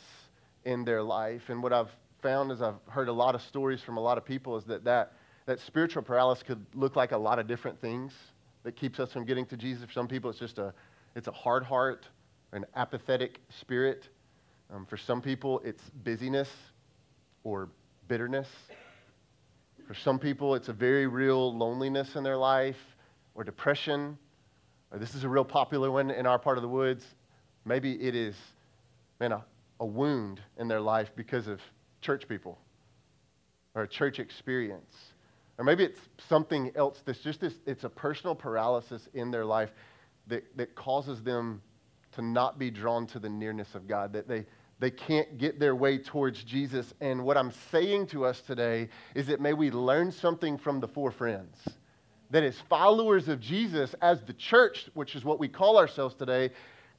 in 0.63 0.85
their 0.85 1.01
life. 1.01 1.49
And 1.49 1.63
what 1.63 1.73
I've 1.73 1.89
found 2.21 2.51
is 2.51 2.61
I've 2.61 2.75
heard 2.87 3.07
a 3.07 3.13
lot 3.13 3.33
of 3.33 3.41
stories 3.41 3.81
from 3.81 3.97
a 3.97 4.01
lot 4.01 4.19
of 4.19 4.23
people 4.23 4.57
is 4.57 4.63
that 4.65 4.83
that, 4.83 5.13
that 5.47 5.59
spiritual 5.59 6.03
paralysis 6.03 6.43
could 6.43 6.63
look 6.75 6.95
like 6.95 7.13
a 7.13 7.17
lot 7.17 7.39
of 7.39 7.47
different 7.47 7.81
things 7.81 8.13
that 8.61 8.75
keeps 8.75 8.99
us 8.99 9.11
from 9.11 9.25
getting 9.25 9.47
to 9.47 9.57
Jesus. 9.57 9.83
For 9.83 9.91
some 9.91 10.07
people, 10.07 10.29
it's 10.29 10.37
just 10.37 10.59
a, 10.59 10.71
it's 11.15 11.27
a 11.27 11.31
hard 11.31 11.63
heart 11.63 12.05
an 12.53 12.65
apathetic 12.75 13.39
spirit. 13.49 14.09
Um, 14.73 14.85
for 14.85 14.97
some 14.97 15.21
people, 15.21 15.61
it's 15.63 15.83
busyness 16.03 16.49
or 17.43 17.69
bitterness. 18.07 18.47
For 19.87 19.93
some 19.93 20.19
people, 20.19 20.55
it's 20.55 20.69
a 20.69 20.73
very 20.73 21.07
real 21.07 21.55
loneliness 21.55 22.15
in 22.15 22.23
their 22.23 22.37
life 22.37 22.79
or 23.35 23.43
depression. 23.43 24.17
Or 24.91 24.99
this 24.99 25.15
is 25.15 25.23
a 25.23 25.29
real 25.29 25.45
popular 25.45 25.91
one 25.91 26.11
in 26.11 26.25
our 26.25 26.39
part 26.39 26.57
of 26.57 26.61
the 26.61 26.69
woods. 26.69 27.05
Maybe 27.65 27.93
it 28.01 28.15
is, 28.15 28.35
man, 29.19 29.31
a, 29.31 29.43
a 29.79 29.85
wound 29.85 30.41
in 30.57 30.67
their 30.67 30.81
life 30.81 31.11
because 31.15 31.47
of 31.47 31.61
church 32.01 32.27
people 32.27 32.59
or 33.75 33.83
a 33.83 33.87
church 33.87 34.19
experience. 34.19 34.95
Or 35.57 35.63
maybe 35.63 35.83
it's 35.83 35.99
something 36.27 36.71
else 36.75 37.01
that's 37.05 37.19
just 37.19 37.39
this, 37.39 37.53
it's 37.65 37.83
a 37.83 37.89
personal 37.89 38.35
paralysis 38.35 39.07
in 39.13 39.31
their 39.31 39.45
life 39.45 39.71
that, 40.27 40.43
that 40.57 40.75
causes 40.75 41.21
them 41.23 41.61
to 42.13 42.21
not 42.21 42.59
be 42.59 42.69
drawn 42.69 43.07
to 43.07 43.19
the 43.19 43.29
nearness 43.29 43.75
of 43.75 43.87
God, 43.87 44.13
that 44.13 44.27
they, 44.27 44.45
they 44.79 44.91
can't 44.91 45.37
get 45.37 45.59
their 45.59 45.75
way 45.75 45.97
towards 45.97 46.43
Jesus. 46.43 46.93
And 47.01 47.23
what 47.23 47.37
I'm 47.37 47.51
saying 47.71 48.07
to 48.07 48.25
us 48.25 48.41
today 48.41 48.89
is 49.15 49.27
that 49.27 49.39
may 49.39 49.53
we 49.53 49.71
learn 49.71 50.11
something 50.11 50.57
from 50.57 50.79
the 50.79 50.87
four 50.87 51.11
friends. 51.11 51.57
That 52.31 52.43
as 52.43 52.55
followers 52.69 53.27
of 53.27 53.39
Jesus, 53.39 53.93
as 54.01 54.21
the 54.23 54.33
church, 54.33 54.89
which 54.93 55.15
is 55.15 55.23
what 55.23 55.39
we 55.39 55.47
call 55.47 55.77
ourselves 55.77 56.15
today, 56.15 56.51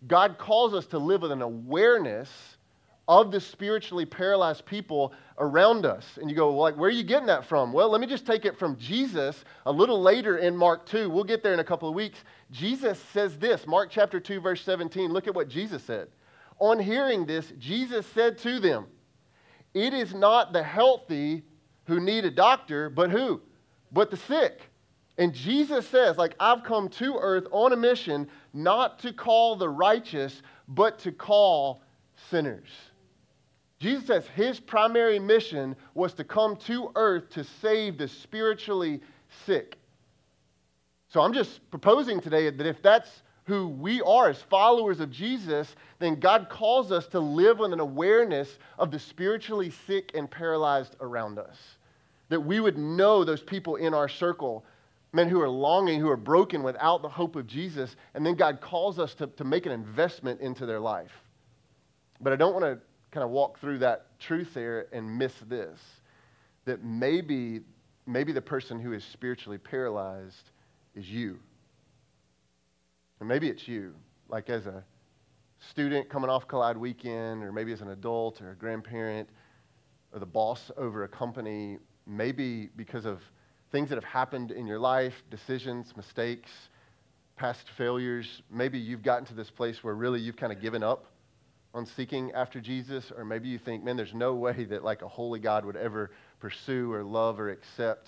God 0.06 0.36
calls 0.38 0.74
us 0.74 0.86
to 0.86 0.98
live 0.98 1.22
with 1.22 1.32
an 1.32 1.42
awareness 1.42 2.28
of 3.08 3.32
the 3.32 3.40
spiritually 3.40 4.06
paralyzed 4.06 4.64
people 4.64 5.12
around 5.38 5.84
us. 5.84 6.18
And 6.20 6.30
you 6.30 6.36
go, 6.36 6.52
well, 6.52 6.60
like, 6.60 6.76
where 6.76 6.88
are 6.88 6.92
you 6.92 7.02
getting 7.02 7.26
that 7.26 7.44
from? 7.44 7.72
Well, 7.72 7.90
let 7.90 8.00
me 8.00 8.06
just 8.06 8.26
take 8.26 8.44
it 8.44 8.58
from 8.58 8.76
Jesus 8.76 9.44
a 9.66 9.72
little 9.72 10.00
later 10.00 10.38
in 10.38 10.56
Mark 10.56 10.86
2. 10.86 11.10
We'll 11.10 11.24
get 11.24 11.42
there 11.42 11.52
in 11.52 11.60
a 11.60 11.64
couple 11.64 11.88
of 11.88 11.94
weeks. 11.94 12.20
Jesus 12.50 12.98
says 13.12 13.36
this, 13.38 13.66
Mark 13.66 13.90
chapter 13.90 14.20
2, 14.20 14.40
verse 14.40 14.62
17. 14.62 15.12
Look 15.12 15.26
at 15.26 15.34
what 15.34 15.48
Jesus 15.48 15.82
said. 15.82 16.08
On 16.58 16.78
hearing 16.78 17.26
this, 17.26 17.52
Jesus 17.58 18.06
said 18.06 18.38
to 18.38 18.60
them, 18.60 18.86
It 19.74 19.94
is 19.94 20.14
not 20.14 20.52
the 20.52 20.62
healthy 20.62 21.42
who 21.86 21.98
need 21.98 22.24
a 22.24 22.30
doctor, 22.30 22.88
but 22.88 23.10
who? 23.10 23.40
But 23.90 24.10
the 24.10 24.16
sick. 24.16 24.60
And 25.18 25.34
Jesus 25.34 25.86
says, 25.88 26.16
like, 26.16 26.34
I've 26.40 26.62
come 26.62 26.88
to 26.90 27.18
earth 27.20 27.46
on 27.50 27.72
a 27.72 27.76
mission 27.76 28.28
not 28.54 29.00
to 29.00 29.12
call 29.12 29.56
the 29.56 29.68
righteous, 29.68 30.40
but 30.68 30.98
to 31.00 31.12
call 31.12 31.82
sinners. 32.30 32.70
Jesus 33.82 34.06
says 34.06 34.28
his 34.36 34.60
primary 34.60 35.18
mission 35.18 35.74
was 35.94 36.14
to 36.14 36.22
come 36.22 36.54
to 36.68 36.92
earth 36.94 37.30
to 37.30 37.42
save 37.42 37.98
the 37.98 38.06
spiritually 38.06 39.00
sick. 39.44 39.76
So 41.08 41.20
I'm 41.20 41.32
just 41.32 41.68
proposing 41.68 42.20
today 42.20 42.48
that 42.48 42.64
if 42.64 42.80
that's 42.80 43.10
who 43.44 43.66
we 43.66 44.00
are 44.02 44.28
as 44.28 44.40
followers 44.40 45.00
of 45.00 45.10
Jesus, 45.10 45.74
then 45.98 46.20
God 46.20 46.46
calls 46.48 46.92
us 46.92 47.08
to 47.08 47.18
live 47.18 47.58
with 47.58 47.72
an 47.72 47.80
awareness 47.80 48.56
of 48.78 48.92
the 48.92 49.00
spiritually 49.00 49.72
sick 49.88 50.12
and 50.14 50.30
paralyzed 50.30 50.94
around 51.00 51.40
us. 51.40 51.56
That 52.28 52.40
we 52.40 52.60
would 52.60 52.78
know 52.78 53.24
those 53.24 53.42
people 53.42 53.74
in 53.74 53.94
our 53.94 54.08
circle, 54.08 54.64
men 55.12 55.28
who 55.28 55.40
are 55.40 55.50
longing, 55.50 55.98
who 55.98 56.08
are 56.08 56.16
broken 56.16 56.62
without 56.62 57.02
the 57.02 57.08
hope 57.08 57.34
of 57.34 57.48
Jesus, 57.48 57.96
and 58.14 58.24
then 58.24 58.36
God 58.36 58.60
calls 58.60 59.00
us 59.00 59.12
to, 59.14 59.26
to 59.26 59.42
make 59.42 59.66
an 59.66 59.72
investment 59.72 60.40
into 60.40 60.66
their 60.66 60.78
life. 60.78 61.10
But 62.20 62.32
I 62.32 62.36
don't 62.36 62.52
want 62.52 62.64
to 62.64 62.78
kind 63.12 63.22
of 63.22 63.30
walk 63.30 63.60
through 63.60 63.78
that 63.78 64.18
truth 64.18 64.54
there 64.54 64.86
and 64.92 65.18
miss 65.18 65.34
this 65.48 65.78
that 66.64 66.82
maybe, 66.82 67.60
maybe 68.06 68.32
the 68.32 68.42
person 68.42 68.80
who 68.80 68.92
is 68.92 69.04
spiritually 69.04 69.58
paralyzed 69.58 70.50
is 70.94 71.08
you. 71.08 71.38
Or 73.20 73.26
maybe 73.26 73.48
it's 73.48 73.68
you, 73.68 73.94
like 74.28 74.48
as 74.48 74.66
a 74.66 74.82
student 75.70 76.08
coming 76.08 76.30
off 76.30 76.48
Collide 76.48 76.76
weekend, 76.76 77.42
or 77.42 77.52
maybe 77.52 77.72
as 77.72 77.82
an 77.82 77.90
adult 77.90 78.40
or 78.40 78.52
a 78.52 78.54
grandparent, 78.54 79.28
or 80.12 80.18
the 80.18 80.26
boss 80.26 80.70
over 80.76 81.04
a 81.04 81.08
company, 81.08 81.78
maybe 82.06 82.70
because 82.76 83.04
of 83.04 83.20
things 83.70 83.88
that 83.88 83.96
have 83.96 84.04
happened 84.04 84.50
in 84.50 84.66
your 84.66 84.78
life, 84.78 85.14
decisions, 85.30 85.94
mistakes, 85.96 86.50
past 87.36 87.66
failures. 87.76 88.42
Maybe 88.50 88.78
you've 88.78 89.02
gotten 89.02 89.24
to 89.26 89.34
this 89.34 89.50
place 89.50 89.82
where 89.82 89.94
really 89.94 90.20
you've 90.20 90.36
kind 90.36 90.52
of 90.52 90.60
given 90.60 90.82
up 90.82 91.11
on 91.74 91.86
seeking 91.86 92.32
after 92.32 92.60
Jesus, 92.60 93.10
or 93.16 93.24
maybe 93.24 93.48
you 93.48 93.58
think, 93.58 93.82
man, 93.82 93.96
there's 93.96 94.14
no 94.14 94.34
way 94.34 94.64
that 94.64 94.84
like 94.84 95.02
a 95.02 95.08
holy 95.08 95.40
God 95.40 95.64
would 95.64 95.76
ever 95.76 96.10
pursue 96.40 96.92
or 96.92 97.02
love 97.02 97.40
or 97.40 97.50
accept 97.50 98.06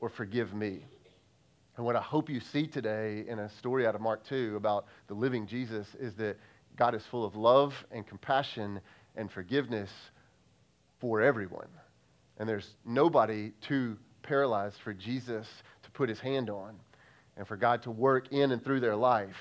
or 0.00 0.08
forgive 0.08 0.52
me. 0.52 0.84
And 1.76 1.86
what 1.86 1.96
I 1.96 2.02
hope 2.02 2.28
you 2.28 2.40
see 2.40 2.66
today 2.66 3.24
in 3.28 3.38
a 3.38 3.48
story 3.50 3.86
out 3.86 3.94
of 3.94 4.00
Mark 4.00 4.26
2 4.26 4.56
about 4.56 4.86
the 5.06 5.14
living 5.14 5.46
Jesus 5.46 5.86
is 5.98 6.14
that 6.16 6.36
God 6.76 6.94
is 6.94 7.02
full 7.10 7.24
of 7.24 7.36
love 7.36 7.72
and 7.90 8.06
compassion 8.06 8.80
and 9.16 9.30
forgiveness 9.30 9.90
for 11.00 11.20
everyone. 11.20 11.68
And 12.38 12.48
there's 12.48 12.74
nobody 12.84 13.52
too 13.60 13.96
paralyzed 14.22 14.76
for 14.82 14.92
Jesus 14.92 15.46
to 15.82 15.90
put 15.92 16.08
his 16.08 16.20
hand 16.20 16.50
on 16.50 16.74
and 17.36 17.46
for 17.46 17.56
God 17.56 17.82
to 17.82 17.90
work 17.90 18.32
in 18.32 18.52
and 18.52 18.62
through 18.62 18.80
their 18.80 18.96
life. 18.96 19.36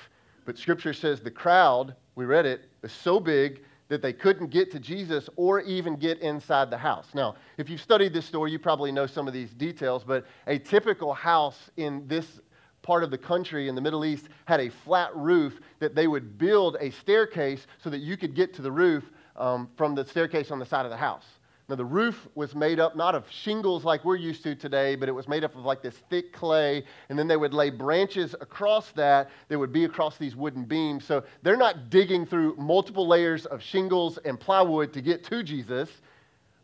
But 0.47 0.57
scripture 0.57 0.93
says 0.93 1.19
the 1.19 1.29
crowd, 1.29 1.93
we 2.15 2.23
read 2.23 2.45
it, 2.45 2.69
is 2.81 2.93
so 2.93 3.19
big 3.19 3.63
that 3.89 4.01
they 4.01 4.13
couldn't 4.13 4.47
get 4.47 4.71
to 4.71 4.79
Jesus 4.79 5.29
or 5.35 5.59
even 5.59 5.97
get 5.97 6.19
inside 6.19 6.69
the 6.69 6.77
house. 6.77 7.07
Now, 7.13 7.35
if 7.57 7.69
you've 7.69 7.81
studied 7.81 8.13
this 8.13 8.25
story, 8.25 8.51
you 8.51 8.57
probably 8.57 8.93
know 8.93 9.07
some 9.07 9.27
of 9.27 9.33
these 9.33 9.53
details, 9.53 10.05
but 10.05 10.25
a 10.47 10.57
typical 10.57 11.13
house 11.13 11.69
in 11.75 12.07
this 12.07 12.39
part 12.81 13.03
of 13.03 13.11
the 13.11 13.17
country 13.17 13.67
in 13.67 13.75
the 13.75 13.81
Middle 13.81 14.05
East 14.05 14.29
had 14.45 14.61
a 14.61 14.69
flat 14.69 15.13
roof 15.13 15.59
that 15.79 15.95
they 15.95 16.07
would 16.07 16.37
build 16.37 16.77
a 16.79 16.91
staircase 16.91 17.67
so 17.83 17.89
that 17.89 17.99
you 17.99 18.15
could 18.15 18.33
get 18.33 18.53
to 18.53 18.61
the 18.61 18.71
roof 18.71 19.03
um, 19.35 19.67
from 19.75 19.95
the 19.95 20.05
staircase 20.05 20.49
on 20.49 20.59
the 20.59 20.65
side 20.65 20.85
of 20.85 20.91
the 20.91 20.97
house. 20.97 21.25
Now, 21.69 21.75
the 21.75 21.83
roof 21.83 22.29
was 22.33 22.55
made 22.55 22.79
up 22.79 22.95
not 22.95 23.13
of 23.13 23.29
shingles 23.29 23.83
like 23.83 24.05
we're 24.05 24.15
used 24.15 24.41
to 24.43 24.55
today, 24.55 24.95
but 24.95 25.09
it 25.09 25.11
was 25.11 25.27
made 25.27 25.43
up 25.43 25.53
of 25.53 25.65
like 25.65 25.81
this 25.81 25.97
thick 26.09 26.31
clay. 26.31 26.85
And 27.09 27.19
then 27.19 27.27
they 27.27 27.35
would 27.35 27.53
lay 27.53 27.69
branches 27.69 28.33
across 28.39 28.91
that 28.91 29.29
that 29.49 29.59
would 29.59 29.73
be 29.73 29.83
across 29.83 30.17
these 30.17 30.33
wooden 30.33 30.63
beams. 30.63 31.03
So 31.03 31.25
they're 31.43 31.57
not 31.57 31.89
digging 31.89 32.25
through 32.25 32.55
multiple 32.55 33.05
layers 33.05 33.45
of 33.47 33.61
shingles 33.61 34.17
and 34.23 34.39
plywood 34.39 34.93
to 34.93 35.01
get 35.01 35.25
to 35.25 35.43
Jesus. 35.43 35.89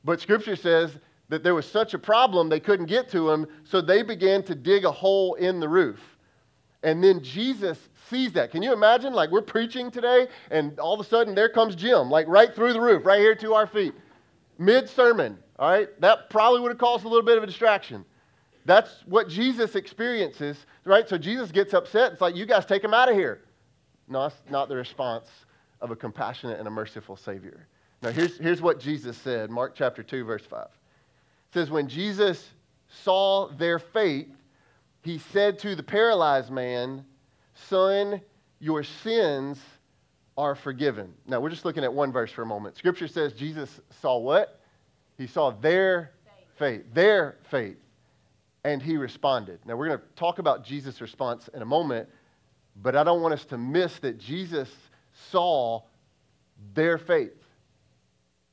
But 0.05 0.21
scripture 0.21 0.55
says 0.55 0.95
that 1.27 1.43
there 1.43 1.53
was 1.53 1.65
such 1.65 1.93
a 1.93 1.99
problem 1.99 2.47
they 2.47 2.61
couldn't 2.61 2.85
get 2.85 3.09
to 3.09 3.29
him, 3.29 3.45
so 3.65 3.81
they 3.81 4.03
began 4.03 4.41
to 4.43 4.55
dig 4.55 4.85
a 4.85 4.91
hole 4.91 5.33
in 5.33 5.59
the 5.59 5.67
roof. 5.67 5.99
And 6.81 7.03
then 7.03 7.21
Jesus 7.21 7.77
sees 8.09 8.31
that. 8.33 8.51
Can 8.51 8.61
you 8.61 8.71
imagine? 8.71 9.13
Like 9.13 9.31
we're 9.31 9.41
preaching 9.41 9.91
today, 9.91 10.27
and 10.49 10.79
all 10.79 10.93
of 10.93 10.99
a 11.01 11.09
sudden 11.09 11.35
there 11.35 11.49
comes 11.49 11.75
Jim, 11.75 12.09
like 12.09 12.27
right 12.29 12.53
through 12.55 12.71
the 12.71 12.81
roof, 12.81 13.05
right 13.05 13.19
here 13.19 13.35
to 13.35 13.53
our 13.53 13.67
feet 13.67 13.93
mid 14.57 14.89
sermon, 14.89 15.37
all 15.57 15.69
right? 15.69 15.89
That 16.01 16.29
probably 16.29 16.61
would 16.61 16.71
have 16.71 16.77
caused 16.77 17.05
a 17.05 17.07
little 17.07 17.25
bit 17.25 17.37
of 17.37 17.43
a 17.43 17.47
distraction. 17.47 18.05
That's 18.65 19.03
what 19.05 19.27
Jesus 19.27 19.75
experiences, 19.75 20.57
right? 20.85 21.07
So 21.07 21.17
Jesus 21.17 21.51
gets 21.51 21.73
upset. 21.73 22.13
It's 22.13 22.21
like, 22.21 22.35
you 22.35 22.45
guys 22.45 22.65
take 22.65 22.83
him 22.83 22.93
out 22.93 23.09
of 23.09 23.15
here. 23.15 23.41
No, 24.07 24.23
that's 24.23 24.41
not 24.49 24.69
the 24.69 24.75
response 24.75 25.27
of 25.81 25.91
a 25.91 25.95
compassionate 25.95 26.59
and 26.59 26.67
a 26.67 26.71
merciful 26.71 27.17
Savior. 27.17 27.67
Now, 28.01 28.11
here's, 28.11 28.37
here's 28.37 28.61
what 28.61 28.79
Jesus 28.79 29.17
said 29.17 29.49
Mark 29.49 29.73
chapter 29.75 30.03
2, 30.03 30.23
verse 30.23 30.45
5. 30.45 30.65
It 30.65 30.69
says, 31.53 31.69
When 31.69 31.87
Jesus 31.87 32.49
saw 33.03 33.47
their 33.47 33.79
faith, 33.79 34.29
he 35.01 35.17
said 35.17 35.59
to 35.59 35.75
the 35.75 35.83
paralyzed 35.83 36.51
man, 36.51 37.05
Son, 37.53 38.21
your 38.59 38.83
sins 38.83 39.59
are 40.37 40.55
forgiven. 40.55 41.13
Now, 41.27 41.39
we're 41.39 41.49
just 41.49 41.65
looking 41.65 41.83
at 41.83 41.93
one 41.93 42.11
verse 42.11 42.31
for 42.31 42.41
a 42.41 42.45
moment. 42.45 42.77
Scripture 42.77 43.07
says 43.07 43.33
Jesus 43.33 43.79
saw 44.01 44.17
what? 44.17 44.59
He 45.17 45.27
saw 45.27 45.51
their 45.51 46.11
faith, 46.25 46.47
faith 46.57 46.93
their 46.93 47.37
faith, 47.51 47.77
and 48.63 48.81
he 48.81 48.97
responded. 48.97 49.59
Now, 49.65 49.75
we're 49.75 49.87
going 49.87 49.99
to 49.99 50.05
talk 50.15 50.39
about 50.39 50.65
Jesus' 50.65 51.01
response 51.01 51.49
in 51.53 51.61
a 51.61 51.65
moment, 51.65 52.09
but 52.81 52.95
I 52.95 53.03
don't 53.03 53.21
want 53.21 53.33
us 53.33 53.45
to 53.45 53.57
miss 53.57 53.99
that 53.99 54.17
Jesus 54.17 54.69
saw 55.31 55.83
their 56.73 56.97
faith. 56.97 57.31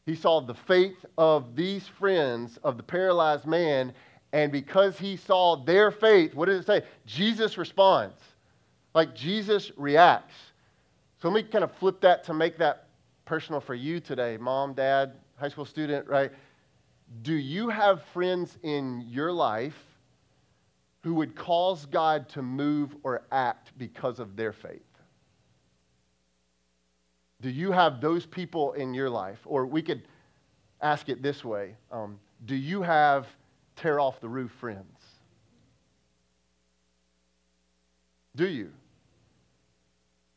He 0.05 0.17
saw 0.17 0.41
the 0.41 0.55
faith 0.55 1.05
of 1.17 1.55
these 1.55 1.87
friends 1.87 2.59
of 2.65 2.77
the 2.77 2.83
paralyzed 2.83 3.47
man, 3.47 3.93
and 4.33 4.53
because 4.53 4.99
he 4.99 5.17
saw 5.17 5.57
their 5.57 5.91
faith, 5.91 6.35
what 6.35 6.47
does 6.47 6.61
it 6.61 6.67
say? 6.67 6.83
Jesus 7.07 7.57
responds. 7.57 8.21
Like 8.95 9.15
Jesus 9.15 9.71
reacts. 9.77 10.35
So 11.21 11.29
let 11.29 11.35
me 11.45 11.51
kind 11.51 11.65
of 11.65 11.73
flip 11.73 12.01
that 12.01 12.25
to 12.25 12.35
make 12.35 12.57
that 12.59 12.87
personal 13.27 13.61
for 13.61 13.75
you 13.75 14.01
today, 14.01 14.39
mom, 14.39 14.73
dad, 14.73 15.13
high 15.37 15.51
school 15.51 15.67
student, 15.67 16.09
right? 16.09 16.33
Do 17.23 17.35
you 17.35 17.69
have 17.69 18.03
friends 18.15 18.57
in 18.63 19.05
your 19.07 19.31
life 19.31 19.77
who 21.03 21.15
would 21.15 21.35
cause 21.37 21.85
God 21.87 22.29
to 22.31 22.43
move 22.43 22.97
or 23.03 23.23
act 23.31 23.73
because 23.77 24.19
of 24.19 24.35
their 24.35 24.53
faith? 24.53 24.81
Do 27.43 27.51
you 27.51 27.71
have 27.73 28.01
those 28.01 28.27
people 28.27 28.73
in 28.73 28.95
your 28.95 29.11
life? 29.11 29.41
Or 29.45 29.67
we 29.67 29.83
could 29.83 30.03
ask 30.81 31.09
it 31.09 31.23
this 31.23 31.45
way 31.45 31.75
um, 31.93 32.19
Do 32.47 32.55
you 32.55 32.83
have 32.83 33.27
tear 33.77 34.01
off 34.01 34.21
the 34.21 34.29
roof 34.29 34.53
friends? 34.53 34.99
Do 38.37 38.47
you? 38.47 38.73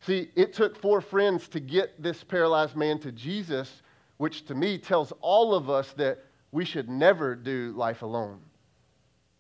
See, 0.06 0.30
it 0.36 0.54
took 0.54 0.78
four 0.80 1.00
friends 1.00 1.48
to 1.50 1.60
get 1.60 2.02
this 2.02 2.24
paralyzed 2.24 2.76
man 2.76 3.00
to 3.00 3.12
Jesus, 3.12 3.82
which 4.18 4.46
to 4.46 4.56
me 4.56 4.78
tells 4.78 5.14
all 5.22 5.56
of 5.56 5.70
us 5.70 5.94
that 5.94 6.20
we 6.52 6.66
should 6.66 6.90
never 6.90 7.36
do 7.36 7.74
life 7.76 8.02
alone. 8.02 8.40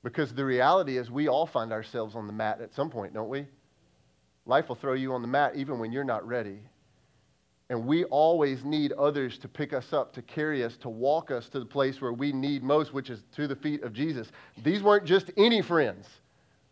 Because 0.03 0.33
the 0.33 0.45
reality 0.45 0.97
is, 0.97 1.11
we 1.11 1.27
all 1.27 1.45
find 1.45 1.71
ourselves 1.71 2.15
on 2.15 2.27
the 2.27 2.33
mat 2.33 2.61
at 2.61 2.73
some 2.73 2.89
point, 2.89 3.13
don't 3.13 3.29
we? 3.29 3.45
Life 4.45 4.69
will 4.69 4.75
throw 4.75 4.93
you 4.93 5.13
on 5.13 5.21
the 5.21 5.27
mat 5.27 5.53
even 5.55 5.79
when 5.79 5.91
you're 5.91 6.03
not 6.03 6.27
ready. 6.27 6.59
And 7.69 7.85
we 7.85 8.03
always 8.05 8.63
need 8.63 8.91
others 8.93 9.37
to 9.39 9.47
pick 9.47 9.73
us 9.73 9.93
up, 9.93 10.13
to 10.13 10.21
carry 10.21 10.63
us, 10.63 10.77
to 10.77 10.89
walk 10.89 11.31
us 11.31 11.49
to 11.49 11.59
the 11.59 11.65
place 11.65 12.01
where 12.01 12.13
we 12.13 12.31
need 12.31 12.63
most, 12.63 12.93
which 12.93 13.09
is 13.09 13.23
to 13.35 13.47
the 13.47 13.55
feet 13.55 13.83
of 13.83 13.93
Jesus. 13.93 14.31
These 14.63 14.83
weren't 14.83 15.05
just 15.05 15.31
any 15.37 15.61
friends. 15.61 16.07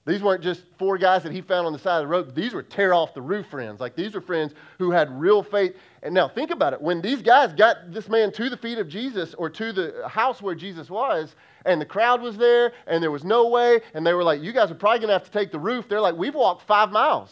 These 0.06 0.24
weren't 0.24 0.42
just 0.42 0.64
four 0.80 0.98
guys 0.98 1.22
that 1.24 1.32
he 1.32 1.42
found 1.42 1.68
on 1.68 1.74
the 1.74 1.80
side 1.80 1.98
of 1.98 2.04
the 2.04 2.08
road. 2.08 2.34
These 2.34 2.54
were 2.54 2.64
tear 2.64 2.94
off 2.94 3.14
the 3.14 3.22
roof 3.22 3.46
friends. 3.48 3.80
Like 3.80 3.96
these 3.96 4.16
were 4.16 4.22
friends 4.22 4.56
who 4.80 4.90
had 4.90 5.12
real 5.12 5.44
faith. 5.44 5.76
And 6.02 6.14
now 6.14 6.28
think 6.28 6.50
about 6.50 6.74
it. 6.74 6.82
When 6.82 7.02
these 7.02 7.22
guys 7.22 7.54
got 7.54 7.92
this 7.92 8.10
man 8.10 8.32
to 8.34 8.50
the 8.50 8.58
feet 8.58 8.80
of 8.80 8.88
Jesus 8.88 9.36
or 9.36 9.48
to 9.52 9.72
the 9.72 10.08
house 10.08 10.42
where 10.42 10.56
Jesus 10.56 10.90
was, 10.90 11.36
and 11.66 11.80
the 11.80 11.86
crowd 11.86 12.20
was 12.20 12.36
there, 12.36 12.74
and 12.88 13.04
there 13.04 13.12
was 13.12 13.24
no 13.24 13.48
way, 13.50 13.82
and 13.94 14.06
they 14.06 14.14
were 14.14 14.24
like, 14.24 14.42
You 14.42 14.52
guys 14.52 14.72
are 14.72 14.76
probably 14.76 15.00
going 15.00 15.10
to 15.10 15.14
have 15.14 15.26
to 15.26 15.32
take 15.32 15.52
the 15.52 15.60
roof. 15.60 15.88
They're 15.88 16.02
like, 16.02 16.16
We've 16.16 16.34
walked 16.34 16.66
five 16.66 16.92
miles. 16.92 17.32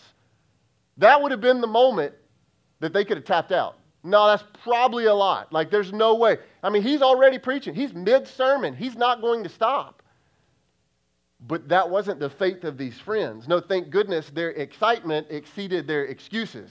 That 0.98 1.20
would 1.22 1.32
have 1.32 1.42
been 1.42 1.62
the 1.62 1.68
moment 1.68 2.14
that 2.82 2.94
they 2.94 3.04
could 3.04 3.18
have 3.18 3.26
tapped 3.26 3.52
out. 3.52 3.78
No, 4.04 4.28
that's 4.28 4.44
probably 4.64 5.06
a 5.06 5.14
lot. 5.14 5.52
Like, 5.52 5.72
there's 5.72 5.92
no 5.92 6.16
way. 6.16 6.38
I 6.62 6.70
mean, 6.70 6.84
he's 6.84 7.02
already 7.02 7.40
preaching, 7.40 7.74
he's 7.74 7.94
mid 7.94 8.28
sermon, 8.28 8.76
he's 8.76 8.96
not 8.96 9.22
going 9.22 9.44
to 9.44 9.50
stop. 9.50 9.99
But 11.48 11.70
that 11.70 11.90
wasn't 11.90 12.20
the 12.20 12.30
faith 12.30 12.64
of 12.64 12.78
these 12.78 13.00
friends. 13.00 13.48
No, 13.48 13.60
thank 13.60 13.90
goodness 13.90 14.30
their 14.30 14.52
excitement 14.52 15.28
exceeded 15.30 15.88
their 15.88 16.06
excuses. 16.06 16.70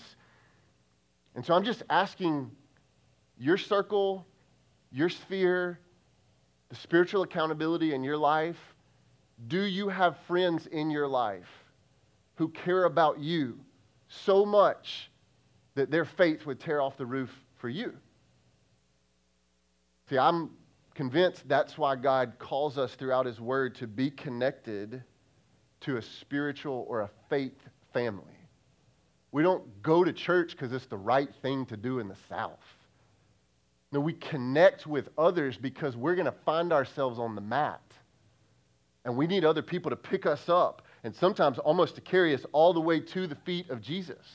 And 1.34 1.44
so 1.44 1.54
I'm 1.54 1.64
just 1.64 1.82
asking 1.88 2.50
your 3.38 3.56
circle, 3.56 4.26
your 4.92 5.08
sphere, 5.08 5.78
the 6.68 6.76
spiritual 6.76 7.22
accountability 7.22 7.94
in 7.94 8.02
your 8.04 8.16
life, 8.16 8.58
Do 9.46 9.62
you 9.62 9.88
have 9.88 10.18
friends 10.26 10.66
in 10.66 10.90
your 10.90 11.06
life 11.06 11.48
who 12.34 12.48
care 12.48 12.84
about 12.84 13.20
you 13.20 13.60
so 14.08 14.44
much 14.44 15.10
that 15.76 15.90
their 15.90 16.04
faith 16.04 16.44
would 16.44 16.58
tear 16.58 16.80
off 16.80 16.96
the 16.96 17.06
roof 17.06 17.30
for 17.56 17.68
you? 17.68 17.94
See, 20.10 20.18
I'm 20.18 20.50
convinced 20.98 21.46
that's 21.46 21.78
why 21.78 21.94
God 21.94 22.32
calls 22.40 22.76
us 22.76 22.92
throughout 22.96 23.24
His 23.24 23.40
Word 23.40 23.76
to 23.76 23.86
be 23.86 24.10
connected 24.10 25.00
to 25.82 25.96
a 25.96 26.02
spiritual 26.02 26.84
or 26.88 27.02
a 27.02 27.10
faith 27.30 27.54
family. 27.92 28.34
We 29.30 29.44
don't 29.44 29.80
go 29.80 30.02
to 30.02 30.12
church 30.12 30.50
because 30.50 30.72
it's 30.72 30.86
the 30.86 30.96
right 30.96 31.28
thing 31.40 31.66
to 31.66 31.76
do 31.76 32.00
in 32.00 32.08
the 32.08 32.16
South. 32.28 32.58
No, 33.92 34.00
we 34.00 34.12
connect 34.12 34.88
with 34.88 35.08
others 35.16 35.56
because 35.56 35.96
we're 35.96 36.16
going 36.16 36.24
to 36.24 36.34
find 36.44 36.72
ourselves 36.72 37.20
on 37.20 37.36
the 37.36 37.42
mat. 37.42 37.80
And 39.04 39.16
we 39.16 39.28
need 39.28 39.44
other 39.44 39.62
people 39.62 39.90
to 39.90 39.96
pick 39.96 40.26
us 40.26 40.48
up 40.48 40.82
and 41.04 41.14
sometimes 41.14 41.60
almost 41.60 41.94
to 41.94 42.00
carry 42.00 42.34
us 42.34 42.44
all 42.50 42.72
the 42.72 42.80
way 42.80 42.98
to 42.98 43.28
the 43.28 43.36
feet 43.36 43.70
of 43.70 43.80
Jesus. 43.80 44.26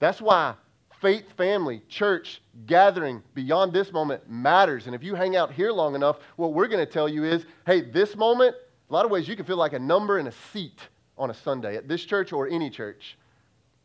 That's 0.00 0.20
why 0.20 0.52
faith 1.00 1.24
family, 1.36 1.82
church, 1.88 2.40
gathering 2.66 3.22
beyond 3.34 3.72
this 3.72 3.92
moment 3.92 4.28
matters. 4.28 4.86
And 4.86 4.94
if 4.94 5.02
you 5.02 5.14
hang 5.14 5.36
out 5.36 5.52
here 5.52 5.72
long 5.72 5.94
enough, 5.94 6.18
what 6.36 6.52
we're 6.52 6.68
going 6.68 6.84
to 6.84 6.90
tell 6.90 7.08
you 7.08 7.24
is 7.24 7.44
hey, 7.66 7.80
this 7.80 8.16
moment, 8.16 8.54
a 8.88 8.92
lot 8.92 9.04
of 9.04 9.10
ways 9.10 9.28
you 9.28 9.36
can 9.36 9.44
feel 9.44 9.56
like 9.56 9.72
a 9.72 9.78
number 9.78 10.18
in 10.18 10.26
a 10.26 10.32
seat 10.52 10.80
on 11.18 11.30
a 11.30 11.34
Sunday 11.34 11.76
at 11.76 11.88
this 11.88 12.04
church 12.04 12.32
or 12.32 12.48
any 12.48 12.70
church. 12.70 13.16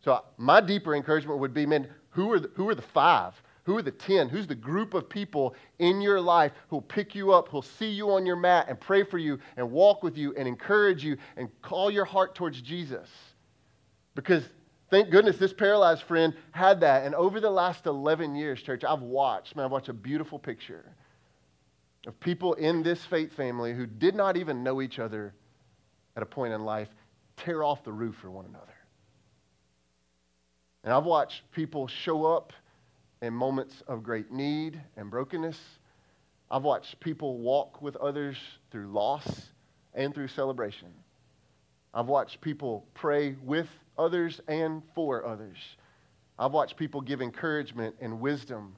So, 0.03 0.13
uh, 0.13 0.21
my 0.37 0.61
deeper 0.61 0.95
encouragement 0.95 1.39
would 1.39 1.53
be 1.53 1.65
man, 1.65 1.87
who 2.09 2.31
are 2.31 2.39
the, 2.39 2.49
who 2.55 2.67
are 2.69 2.75
the 2.75 2.81
five? 2.81 3.33
Who 3.63 3.77
are 3.77 3.83
the 3.83 3.91
10? 3.91 4.29
Who's 4.29 4.47
the 4.47 4.55
group 4.55 4.95
of 4.95 5.07
people 5.07 5.55
in 5.77 6.01
your 6.01 6.19
life 6.19 6.51
who'll 6.69 6.81
pick 6.81 7.13
you 7.13 7.31
up, 7.31 7.47
who'll 7.49 7.61
see 7.61 7.89
you 7.89 8.09
on 8.11 8.25
your 8.25 8.35
mat 8.35 8.65
and 8.67 8.79
pray 8.79 9.03
for 9.03 9.19
you 9.19 9.39
and 9.55 9.71
walk 9.71 10.01
with 10.01 10.17
you 10.17 10.33
and 10.35 10.47
encourage 10.47 11.03
you 11.03 11.17
and 11.37 11.47
call 11.61 11.91
your 11.91 12.05
heart 12.05 12.33
towards 12.33 12.59
Jesus? 12.61 13.07
Because 14.15 14.43
thank 14.91 15.09
goodness 15.09 15.37
this 15.37 15.53
paralyzed 15.53 16.03
friend 16.03 16.35
had 16.51 16.81
that. 16.81 17.05
And 17.05 17.15
over 17.15 17.39
the 17.39 17.49
last 17.49 17.87
11 17.87 18.35
years, 18.35 18.61
church, 18.61 18.83
I've 18.83 19.01
watched, 19.01 19.55
man, 19.55 19.65
I've 19.65 19.71
watched 19.71 19.89
a 19.89 19.93
beautiful 19.93 20.37
picture 20.37 20.85
of 22.05 22.19
people 22.19 22.53
in 22.53 22.83
this 22.83 23.03
faith 23.05 23.33
family 23.33 23.73
who 23.73 23.87
did 23.87 24.13
not 24.13 24.37
even 24.37 24.63
know 24.63 24.81
each 24.81 24.99
other 24.99 25.33
at 26.15 26.21
a 26.21 26.25
point 26.25 26.53
in 26.53 26.63
life 26.63 26.89
tear 27.37 27.63
off 27.63 27.83
the 27.83 27.91
roof 27.91 28.15
for 28.21 28.29
one 28.29 28.45
another. 28.45 28.73
And 30.83 30.93
I've 30.93 31.05
watched 31.05 31.43
people 31.51 31.87
show 31.87 32.25
up 32.25 32.53
in 33.21 33.33
moments 33.33 33.81
of 33.87 34.03
great 34.03 34.31
need 34.31 34.81
and 34.97 35.09
brokenness. 35.09 35.59
I've 36.49 36.63
watched 36.63 36.99
people 36.99 37.37
walk 37.37 37.81
with 37.81 37.95
others 37.97 38.35
through 38.71 38.87
loss 38.87 39.51
and 39.93 40.13
through 40.13 40.27
celebration. 40.27 40.89
I've 41.93 42.07
watched 42.07 42.41
people 42.41 42.85
pray 42.93 43.35
with 43.43 43.67
others 43.97 44.41
and 44.47 44.81
for 44.95 45.25
others. 45.25 45.57
I've 46.37 46.51
watched 46.51 46.77
people 46.77 47.01
give 47.01 47.21
encouragement 47.21 47.95
and 48.01 48.19
wisdom 48.19 48.75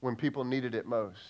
when 0.00 0.16
people 0.16 0.44
needed 0.44 0.74
it 0.74 0.86
most. 0.86 1.20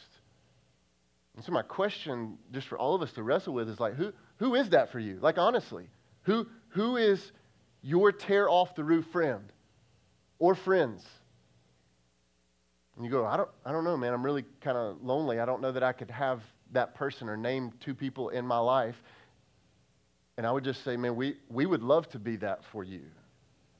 And 1.37 1.45
so 1.45 1.53
my 1.53 1.63
question 1.63 2.39
just 2.53 2.67
for 2.67 2.79
all 2.79 2.95
of 2.95 3.03
us 3.03 3.13
to 3.13 3.23
wrestle 3.23 3.53
with 3.53 3.69
is 3.69 3.79
like 3.79 3.95
who 3.95 4.13
who 4.39 4.55
is 4.55 4.71
that 4.71 4.91
for 4.91 4.99
you? 4.99 5.19
Like 5.21 5.39
honestly, 5.39 5.89
who 6.23 6.47
who 6.69 6.97
is 6.97 7.33
your 7.83 8.11
tear 8.11 8.49
off 8.49 8.75
the 8.75 8.85
roof 8.85 9.07
friend 9.13 9.53
or 10.39 10.55
friends? 10.55 11.05
And 12.97 13.05
you 13.05 13.11
go, 13.11 13.27
I 13.27 13.37
don't, 13.37 13.49
I 13.65 13.73
don't 13.73 13.85
know, 13.85 13.97
man. 13.97 14.15
I'm 14.15 14.25
really 14.25 14.45
kind 14.63 14.77
of 14.77 15.03
lonely. 15.03 15.39
I 15.39 15.45
don't 15.45 15.61
know 15.61 15.73
that 15.73 15.83
I 15.83 15.93
could 15.93 16.11
have 16.11 16.41
that 16.73 16.95
person 16.95 17.29
or 17.29 17.37
name 17.37 17.73
two 17.81 17.95
people 17.95 18.31
in 18.31 18.47
my 18.47 18.59
life. 18.59 18.97
And 20.37 20.47
I 20.47 20.53
would 20.53 20.65
just 20.65 20.85
say, 20.85 20.97
man, 20.97 21.17
we, 21.17 21.37
we 21.49 21.67
would 21.67 21.83
love 21.83 22.09
to 22.11 22.19
be 22.19 22.37
that 22.37 22.65
for 22.65 22.85
you 22.85 23.03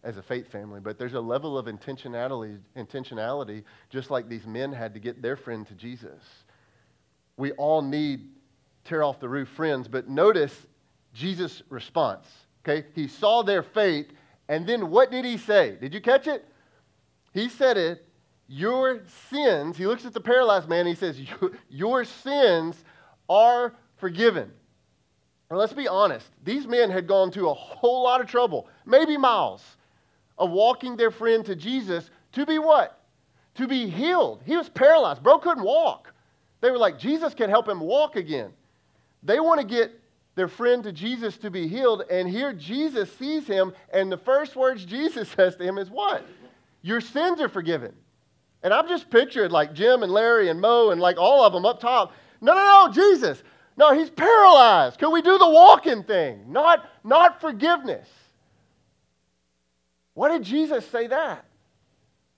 as 0.03 0.17
a 0.17 0.23
faith 0.23 0.51
family, 0.51 0.81
but 0.81 0.99
there's 0.99 1.15
a 1.15 1.21
level 1.21 1.59
of 1.59 1.67
intentionality, 1.67 2.59
intentionality, 2.77 3.65
just 3.91 4.11
like 4.11 4.29
these 4.29 4.47
men 4.47 4.73
had 4.73 4.95
to 4.95 5.01
get 5.01 5.21
their 5.21 5.37
friend 5.37 5.67
to 5.67 5.75
Jesus. 5.75 6.23
We 7.37 7.53
all 7.53 7.83
need 7.83 8.29
tear 8.85 9.03
off 9.03 9.19
the 9.19 9.29
roof 9.29 9.49
friends, 9.49 9.89
but 9.89 10.09
notice 10.09 10.55
Jesus' 11.13 11.63
response. 11.69 12.27
Okay? 12.65 12.87
He 12.95 13.09
saw 13.09 13.43
their 13.43 13.63
faith, 13.63 14.07
and 14.49 14.67
then 14.67 14.91
what 14.91 15.11
did 15.11 15.25
he 15.25 15.37
say? 15.37 15.77
Did 15.81 15.93
you 15.93 16.01
catch 16.01 16.29
it? 16.29 16.47
He 17.33 17.49
said 17.49 17.77
it 17.77 18.07
your 18.49 19.03
sins, 19.29 19.77
he 19.77 19.87
looks 19.87 20.05
at 20.05 20.13
the 20.13 20.21
paralyzed 20.21 20.69
man, 20.69 20.87
he 20.87 20.95
says, 20.95 21.21
Your 21.69 22.05
sins 22.05 22.77
are 23.29 23.75
forgiven. 23.97 24.53
Now, 25.51 25.57
let's 25.57 25.73
be 25.73 25.89
honest. 25.89 26.27
These 26.45 26.67
men 26.67 26.91
had 26.91 27.07
gone 27.07 27.31
to 27.33 27.49
a 27.49 27.55
whole 27.55 28.03
lot 28.03 28.21
of 28.21 28.27
trouble, 28.27 28.69
maybe 28.85 29.17
miles, 29.17 29.63
of 30.39 30.51
walking 30.51 30.97
their 30.97 31.11
friend 31.11 31.45
to 31.47 31.55
Jesus 31.55 32.11
to 32.33 32.45
be 32.45 32.59
what? 32.59 33.01
To 33.55 33.67
be 33.67 33.89
healed. 33.89 34.43
He 34.45 34.57
was 34.57 34.69
paralyzed. 34.69 35.23
Bro 35.23 35.39
couldn't 35.39 35.65
walk. 35.65 36.13
They 36.61 36.71
were 36.71 36.79
like, 36.79 36.99
Jesus 36.99 37.35
can 37.35 37.49
help 37.49 37.69
him 37.69 37.81
walk 37.81 38.17
again. 38.17 38.53
They 39.23 39.41
want 39.41 39.61
to 39.61 39.67
get 39.67 39.93
their 40.35 40.49
friend 40.49 40.83
to 40.85 40.93
Jesus 40.93 41.39
to 41.39 41.51
be 41.51 41.67
healed, 41.67 42.03
and 42.11 42.29
here 42.29 42.53
Jesus 42.53 43.11
sees 43.17 43.47
him, 43.47 43.73
and 43.91 44.13
the 44.13 44.19
first 44.19 44.55
words 44.55 44.85
Jesus 44.85 45.29
says 45.37 45.57
to 45.57 45.65
him 45.65 45.79
is 45.79 45.91
what? 45.91 46.27
Your 46.83 47.01
sins 47.01 47.41
are 47.41 47.49
forgiven. 47.49 47.95
And 48.63 48.75
I've 48.75 48.89
just 48.89 49.11
pictured 49.11 49.53
like 49.53 49.75
Jim 49.75 50.03
and 50.03 50.13
Larry 50.13 50.49
and 50.49 50.61
Mo 50.61 50.91
and 50.91 51.01
like 51.01 51.17
all 51.19 51.45
of 51.45 51.53
them 51.53 51.65
up 51.65 51.81
top. 51.81 52.13
No, 52.41 52.55
no, 52.55 52.87
no, 52.87 52.93
Jesus. 52.93 53.43
No, 53.77 53.93
he's 53.93 54.11
paralyzed. 54.11 54.99
Can 54.99 55.13
we 55.13 55.21
do 55.23 55.37
the 55.39 55.49
walking 55.49 56.03
thing? 56.03 56.51
Not, 56.51 56.89
not 57.05 57.41
forgiveness. 57.41 58.09
Why 60.15 60.31
did 60.31 60.43
Jesus 60.43 60.87
say 60.89 61.09
that? 61.09 61.45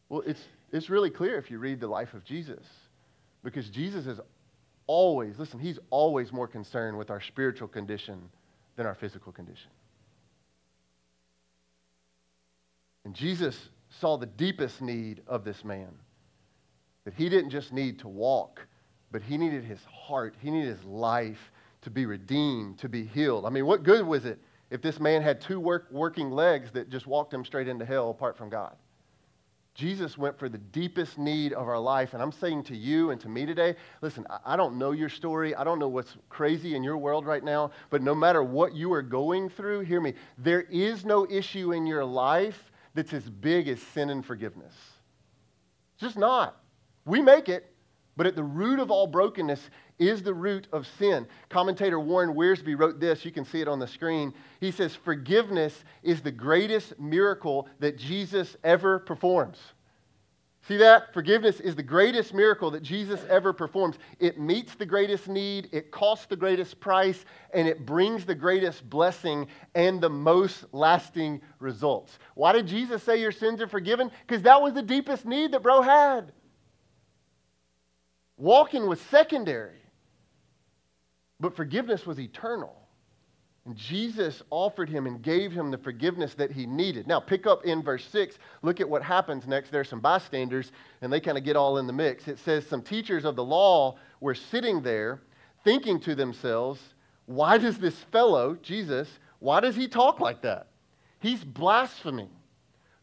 Well, 0.09 0.23
it's, 0.27 0.43
it's 0.73 0.91
really 0.91 1.11
clear 1.11 1.39
if 1.39 1.51
you 1.51 1.59
read 1.59 1.81
the 1.81 1.87
life 1.87 2.15
of 2.15 2.25
Jesus. 2.25 2.65
Because 3.45 3.69
Jesus 3.71 4.07
is 4.07 4.21
always, 4.89 5.39
listen, 5.39 5.61
he's 5.61 5.79
always 5.91 6.33
more 6.33 6.49
concerned 6.49 6.99
with 6.99 7.11
our 7.11 7.21
spiritual 7.21 7.69
condition 7.69 8.21
than 8.75 8.87
our 8.87 8.95
physical 8.95 9.31
condition. 9.31 9.71
And 13.05 13.15
Jesus 13.15 13.71
saw 14.01 14.17
the 14.17 14.27
deepest 14.27 14.83
need 14.83 15.23
of 15.27 15.45
this 15.45 15.65
man 15.65 15.89
that 17.05 17.15
he 17.15 17.29
didn't 17.29 17.51
just 17.51 17.73
need 17.73 18.01
to 18.01 18.09
walk, 18.09 18.67
but 19.11 19.23
he 19.23 19.39
needed 19.39 19.65
his 19.65 19.85
heart, 19.85 20.35
he 20.41 20.51
needed 20.51 20.77
his 20.77 20.85
life 20.85 21.53
to 21.83 21.91
be 21.91 22.07
redeemed, 22.07 22.79
to 22.79 22.89
be 22.89 23.05
healed. 23.05 23.47
I 23.47 23.51
mean, 23.51 23.67
what 23.67 23.83
good 23.83 24.07
was 24.07 24.25
it 24.25 24.39
if 24.71 24.83
this 24.83 25.01
man 25.01 25.23
had 25.23 25.41
two 25.41 25.61
work, 25.61 25.87
working 25.91 26.31
legs 26.31 26.71
that 26.73 26.91
just 26.91 27.07
walked 27.07 27.33
him 27.33 27.45
straight 27.45 27.69
into 27.69 27.85
hell 27.85 28.11
apart 28.11 28.37
from 28.37 28.49
God? 28.51 28.77
Jesus 29.79 30.19
went 30.19 30.37
for 30.37 30.49
the 30.49 30.59
deepest 30.59 31.19
need 31.19 31.53
of 31.53 31.69
our 31.69 31.79
life. 31.79 32.13
And 32.13 32.21
I'm 32.21 32.33
saying 32.33 32.65
to 32.65 32.77
you 32.77 33.11
and 33.11 33.21
to 33.21 33.29
me 33.29 33.47
today 33.47 33.77
listen, 34.03 34.27
I 34.45 34.57
don't 34.57 34.77
know 34.77 34.91
your 34.91 35.09
story. 35.09 35.55
I 35.55 35.63
don't 35.63 35.79
know 35.79 35.87
what's 35.87 36.17
crazy 36.29 36.75
in 36.75 36.83
your 36.83 36.99
world 36.99 37.25
right 37.25 37.45
now. 37.45 37.71
But 37.89 38.03
no 38.03 38.13
matter 38.13 38.43
what 38.43 38.75
you 38.75 38.93
are 38.93 39.03
going 39.03 39.49
through, 39.49 39.81
hear 39.81 40.01
me, 40.01 40.15
there 40.37 40.63
is 40.63 41.05
no 41.05 41.29
issue 41.31 41.73
in 41.73 41.87
your 41.87 42.05
life 42.05 42.73
that's 42.95 43.13
as 43.13 43.31
big 43.31 43.69
as 43.69 43.81
sin 43.81 44.11
and 44.11 44.27
forgiveness. 44.27 44.75
Just 45.97 46.19
not. 46.19 46.61
We 47.05 47.23
make 47.23 47.49
it, 47.49 47.73
but 48.19 48.27
at 48.27 48.35
the 48.35 48.43
root 48.43 48.81
of 48.81 48.91
all 48.91 49.07
brokenness 49.07 49.71
is 50.01 50.25
the 50.25 50.35
root 50.35 50.67
of 50.73 50.89
sin. 50.99 51.25
Commentator 51.49 52.01
Warren 52.01 52.35
Wiersbe 52.35 52.77
wrote 52.77 52.99
this. 52.99 53.25
You 53.25 53.31
can 53.31 53.45
see 53.45 53.61
it 53.61 53.69
on 53.69 53.79
the 53.79 53.87
screen. 53.87 54.35
He 54.61 54.73
says, 54.73 54.95
Forgiveness 54.97 55.85
is 56.03 56.21
the 56.21 56.33
greatest 56.33 56.99
miracle 56.99 57.69
that 57.79 57.97
Jesus 57.97 58.57
ever 58.65 58.99
performs. 58.99 59.59
See 60.67 60.79
that? 60.79 61.15
Forgiveness 61.15 61.61
is 61.61 61.77
the 61.77 61.83
greatest 61.85 62.35
miracle 62.35 62.73
that 62.73 62.83
Jesus 62.83 63.25
ever 63.31 63.53
performs. 63.53 63.99
It 64.19 64.39
meets 64.39 64.75
the 64.75 64.85
greatest 64.85 65.29
need, 65.29 65.69
it 65.71 65.93
costs 65.93 66.27
the 66.27 66.37
greatest 66.37 66.81
price, 66.81 67.25
and 67.55 67.69
it 67.69 67.87
brings 67.87 68.27
the 68.27 68.35
greatest 68.35 68.91
blessing 68.91 69.47
and 69.77 70.01
the 70.01 70.11
most 70.11 70.65
lasting 70.73 71.41
results. 71.61 72.19
Why 72.35 72.53
did 72.53 72.67
Jesus 72.67 73.01
say 73.05 73.21
your 73.21 73.33
sins 73.33 73.63
are 73.63 73.69
forgiven? 73.69 74.11
Because 74.27 74.43
that 74.43 74.61
was 74.61 74.75
the 74.75 74.83
deepest 74.83 75.25
need 75.25 75.53
that 75.53 75.63
bro 75.63 75.83
had. 75.83 76.33
Walking 78.39 78.87
was 78.87 79.01
secondary, 79.01 79.83
but 81.41 81.57
forgiveness 81.57 82.07
was 82.07 82.21
eternal. 82.21 82.75
And 83.67 83.77
Jesus 83.77 84.43
offered 84.49 84.89
him 84.89 85.07
and 85.07 85.21
gave 85.21 85.53
him 85.53 85.71
the 85.71 85.77
forgiveness 85.77 86.33
that 86.35 86.53
he 86.53 86.65
needed. 86.65 87.07
Now, 87.07 87.21
pick 87.21 87.47
up 87.47 87.67
in 87.67 87.83
verse 87.83 88.07
6. 88.07 88.39
Look 88.63 88.81
at 88.81 88.89
what 88.89 89.03
happens 89.03 89.47
next. 89.47 89.71
There 89.71 89.81
are 89.81 89.85
some 89.85 90.01
bystanders, 90.01 90.73
and 91.03 91.13
they 91.13 91.21
kind 91.21 91.37
of 91.37 91.45
get 91.45 91.57
all 91.57 91.77
in 91.77 91.87
the 91.87 91.93
mix. 91.93 92.29
It 92.29 92.39
says, 92.39 92.67
Some 92.67 92.81
teachers 92.81 93.27
of 93.27 93.37
the 93.37 93.45
law 93.45 93.99
were 94.21 94.35
sitting 94.35 94.81
there 94.81 95.21
thinking 95.65 96.01
to 96.01 96.15
themselves, 96.15 96.81
Why 97.27 97.59
does 97.59 97.77
this 97.77 97.99
fellow, 98.11 98.57
Jesus, 98.63 99.09
why 99.41 99.61
does 99.61 99.77
he 99.77 99.87
talk 99.87 100.21
like 100.21 100.43
that? 100.43 100.69
He's 101.21 101.45
blaspheming. 101.45 102.31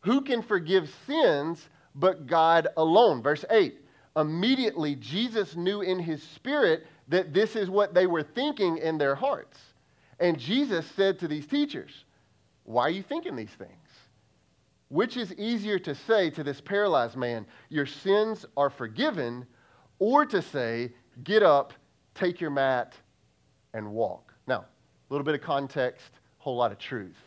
Who 0.01 0.21
can 0.21 0.41
forgive 0.41 0.91
sins 1.05 1.69
but 1.93 2.25
God 2.25 2.69
alone? 2.75 3.21
Verse 3.21 3.45
8 3.51 3.84
immediately 4.15 4.95
Jesus 4.95 5.55
knew 5.55 5.81
in 5.81 5.99
his 5.99 6.23
spirit 6.23 6.85
that 7.07 7.33
this 7.33 7.55
is 7.55 7.69
what 7.69 7.93
they 7.93 8.07
were 8.07 8.23
thinking 8.23 8.77
in 8.77 8.97
their 8.97 9.15
hearts. 9.15 9.59
And 10.19 10.39
Jesus 10.39 10.85
said 10.95 11.19
to 11.19 11.27
these 11.27 11.45
teachers, 11.45 12.05
Why 12.63 12.83
are 12.83 12.91
you 12.91 13.03
thinking 13.03 13.35
these 13.35 13.49
things? 13.49 13.71
Which 14.87 15.17
is 15.17 15.33
easier 15.33 15.79
to 15.79 15.95
say 15.95 16.29
to 16.31 16.43
this 16.43 16.61
paralyzed 16.61 17.17
man, 17.17 17.45
Your 17.69 17.85
sins 17.85 18.45
are 18.55 18.69
forgiven, 18.69 19.45
or 19.99 20.25
to 20.25 20.41
say, 20.41 20.93
Get 21.23 21.43
up, 21.43 21.73
take 22.13 22.39
your 22.39 22.51
mat, 22.51 22.95
and 23.73 23.91
walk? 23.91 24.33
Now, 24.47 24.59
a 24.59 25.13
little 25.13 25.25
bit 25.25 25.35
of 25.35 25.41
context, 25.41 26.11
a 26.39 26.43
whole 26.43 26.55
lot 26.55 26.71
of 26.71 26.77
truth. 26.77 27.17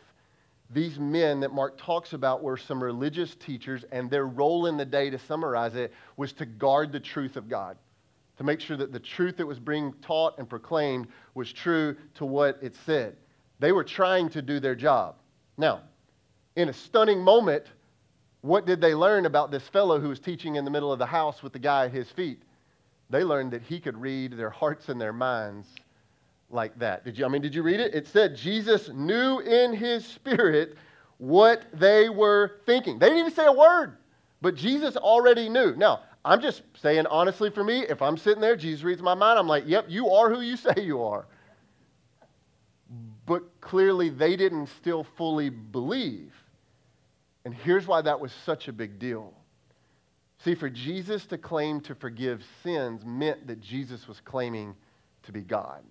These 0.71 0.99
men 0.99 1.39
that 1.39 1.51
Mark 1.51 1.77
talks 1.79 2.13
about 2.13 2.43
were 2.43 2.57
some 2.57 2.83
religious 2.83 3.33
teachers, 3.35 3.83
and 3.91 4.09
their 4.09 4.27
role 4.27 4.67
in 4.67 4.77
the 4.77 4.85
day, 4.85 5.09
to 5.09 5.17
summarize 5.17 5.75
it, 5.75 5.91
was 6.15 6.31
to 6.33 6.45
guard 6.45 6.91
the 6.91 6.99
truth 6.99 7.37
of 7.37 7.49
God, 7.49 7.77
to 8.37 8.43
make 8.43 8.59
sure 8.59 8.77
that 8.77 8.91
the 8.91 8.99
truth 8.99 9.37
that 9.37 9.47
was 9.47 9.59
being 9.59 9.93
taught 10.01 10.37
and 10.37 10.47
proclaimed 10.47 11.07
was 11.33 11.51
true 11.51 11.95
to 12.15 12.25
what 12.25 12.59
it 12.61 12.75
said. 12.85 13.17
They 13.57 13.71
were 13.71 13.83
trying 13.83 14.29
to 14.29 14.43
do 14.43 14.59
their 14.59 14.75
job. 14.75 15.15
Now, 15.57 15.81
in 16.55 16.69
a 16.69 16.73
stunning 16.73 17.21
moment, 17.21 17.65
what 18.41 18.65
did 18.65 18.79
they 18.79 18.93
learn 18.93 19.25
about 19.25 19.49
this 19.49 19.67
fellow 19.67 19.99
who 19.99 20.09
was 20.09 20.19
teaching 20.19 20.55
in 20.55 20.65
the 20.65 20.71
middle 20.71 20.93
of 20.93 20.99
the 20.99 21.05
house 21.05 21.41
with 21.41 21.51
the 21.53 21.59
guy 21.59 21.85
at 21.85 21.91
his 21.91 22.09
feet? 22.11 22.43
They 23.09 23.23
learned 23.23 23.51
that 23.51 23.63
he 23.63 23.79
could 23.79 23.97
read 23.97 24.33
their 24.33 24.51
hearts 24.51 24.87
and 24.87 25.01
their 25.01 25.13
minds 25.13 25.67
like 26.49 26.77
that. 26.79 27.05
Did 27.05 27.17
you? 27.17 27.25
I 27.25 27.27
mean, 27.27 27.41
did 27.41 27.53
you 27.53 27.63
read 27.63 27.79
it? 27.79 27.93
It 27.93 28.07
said 28.07 28.35
Jesus 28.35 28.89
knew 28.89 29.39
in 29.39 29.73
his 29.73 30.05
spirit 30.05 30.77
what 31.17 31.65
they 31.73 32.09
were 32.09 32.59
thinking. 32.65 32.99
They 32.99 33.07
didn't 33.07 33.19
even 33.19 33.33
say 33.33 33.45
a 33.45 33.53
word, 33.53 33.97
but 34.41 34.55
Jesus 34.55 34.95
already 34.95 35.49
knew. 35.49 35.75
Now, 35.75 36.01
I'm 36.25 36.41
just 36.41 36.63
saying 36.81 37.07
honestly 37.07 37.49
for 37.49 37.63
me, 37.63 37.81
if 37.81 38.01
I'm 38.01 38.17
sitting 38.17 38.41
there, 38.41 38.55
Jesus 38.55 38.83
reads 38.83 39.01
my 39.01 39.13
mind, 39.13 39.39
I'm 39.39 39.47
like, 39.47 39.63
yep, 39.67 39.85
you 39.87 40.09
are 40.09 40.33
who 40.33 40.41
you 40.41 40.57
say 40.57 40.73
you 40.77 41.03
are. 41.03 41.25
But 43.25 43.43
clearly, 43.61 44.09
they 44.09 44.35
didn't 44.35 44.67
still 44.67 45.03
fully 45.03 45.49
believe. 45.49 46.33
And 47.45 47.53
here's 47.53 47.85
why 47.85 48.01
that 48.01 48.19
was 48.19 48.31
such 48.31 48.67
a 48.67 48.73
big 48.73 48.97
deal. 48.97 49.33
See, 50.43 50.55
for 50.55 50.69
Jesus 50.69 51.25
to 51.27 51.37
claim 51.37 51.81
to 51.81 51.95
forgive 51.95 52.43
sins 52.63 53.03
meant 53.05 53.45
that 53.47 53.59
Jesus 53.59 54.07
was 54.07 54.19
claiming 54.21 54.75
to 55.23 55.31
be 55.31 55.41
God. 55.41 55.83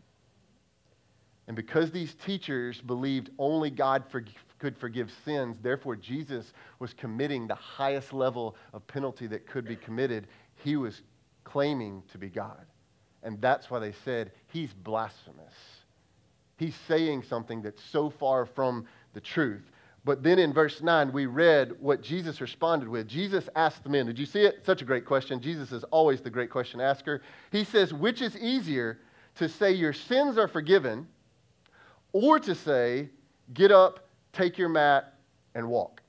And 1.48 1.56
because 1.56 1.90
these 1.90 2.14
teachers 2.14 2.80
believed 2.80 3.30
only 3.38 3.70
God 3.70 4.04
for, 4.08 4.22
could 4.58 4.76
forgive 4.76 5.11
sins, 5.24 5.56
therefore 5.62 5.96
Jesus 5.96 6.52
was 6.78 6.92
committing 6.92 7.46
the 7.46 7.54
highest 7.54 8.12
level 8.12 8.54
of 8.74 8.87
penalty 8.87 9.26
that 9.28 9.46
could 9.46 9.66
be 9.66 9.74
committed. 9.74 10.28
He 10.62 10.76
was 10.76 11.02
claiming 11.44 12.02
to 12.12 12.18
be 12.18 12.28
God. 12.28 12.66
And 13.22 13.40
that's 13.40 13.70
why 13.70 13.78
they 13.78 13.92
said 14.04 14.30
he's 14.48 14.74
blasphemous. 14.74 15.54
He's 16.58 16.76
saying 16.87 17.22
something 17.22 17.62
that's 17.62 17.82
so 17.82 18.11
far 18.11 18.44
from 18.44 18.87
the 19.14 19.20
truth. 19.20 19.70
But 20.04 20.22
then 20.22 20.38
in 20.38 20.52
verse 20.52 20.82
9, 20.82 21.12
we 21.12 21.26
read 21.26 21.72
what 21.80 22.02
Jesus 22.02 22.40
responded 22.40 22.88
with. 22.88 23.08
Jesus 23.08 23.48
asked 23.56 23.84
the 23.84 23.90
men, 23.90 24.06
Did 24.06 24.18
you 24.18 24.26
see 24.26 24.42
it? 24.42 24.64
Such 24.64 24.82
a 24.82 24.84
great 24.84 25.06
question. 25.06 25.40
Jesus 25.40 25.72
is 25.72 25.84
always 25.84 26.20
the 26.20 26.30
great 26.30 26.50
question 26.50 26.80
asker. 26.80 27.22
He 27.50 27.64
says, 27.64 27.94
Which 27.94 28.20
is 28.20 28.37
easier 28.37 28.98
to 29.37 29.48
say 29.48 29.72
your 29.72 29.92
sins 29.92 30.37
are 30.37 30.48
forgiven? 30.48 31.06
Or 32.12 32.38
to 32.40 32.54
say, 32.54 33.08
get 33.54 33.70
up, 33.70 34.08
take 34.32 34.58
your 34.58 34.68
mat, 34.68 35.14
and 35.54 35.68
walk. 35.68 36.02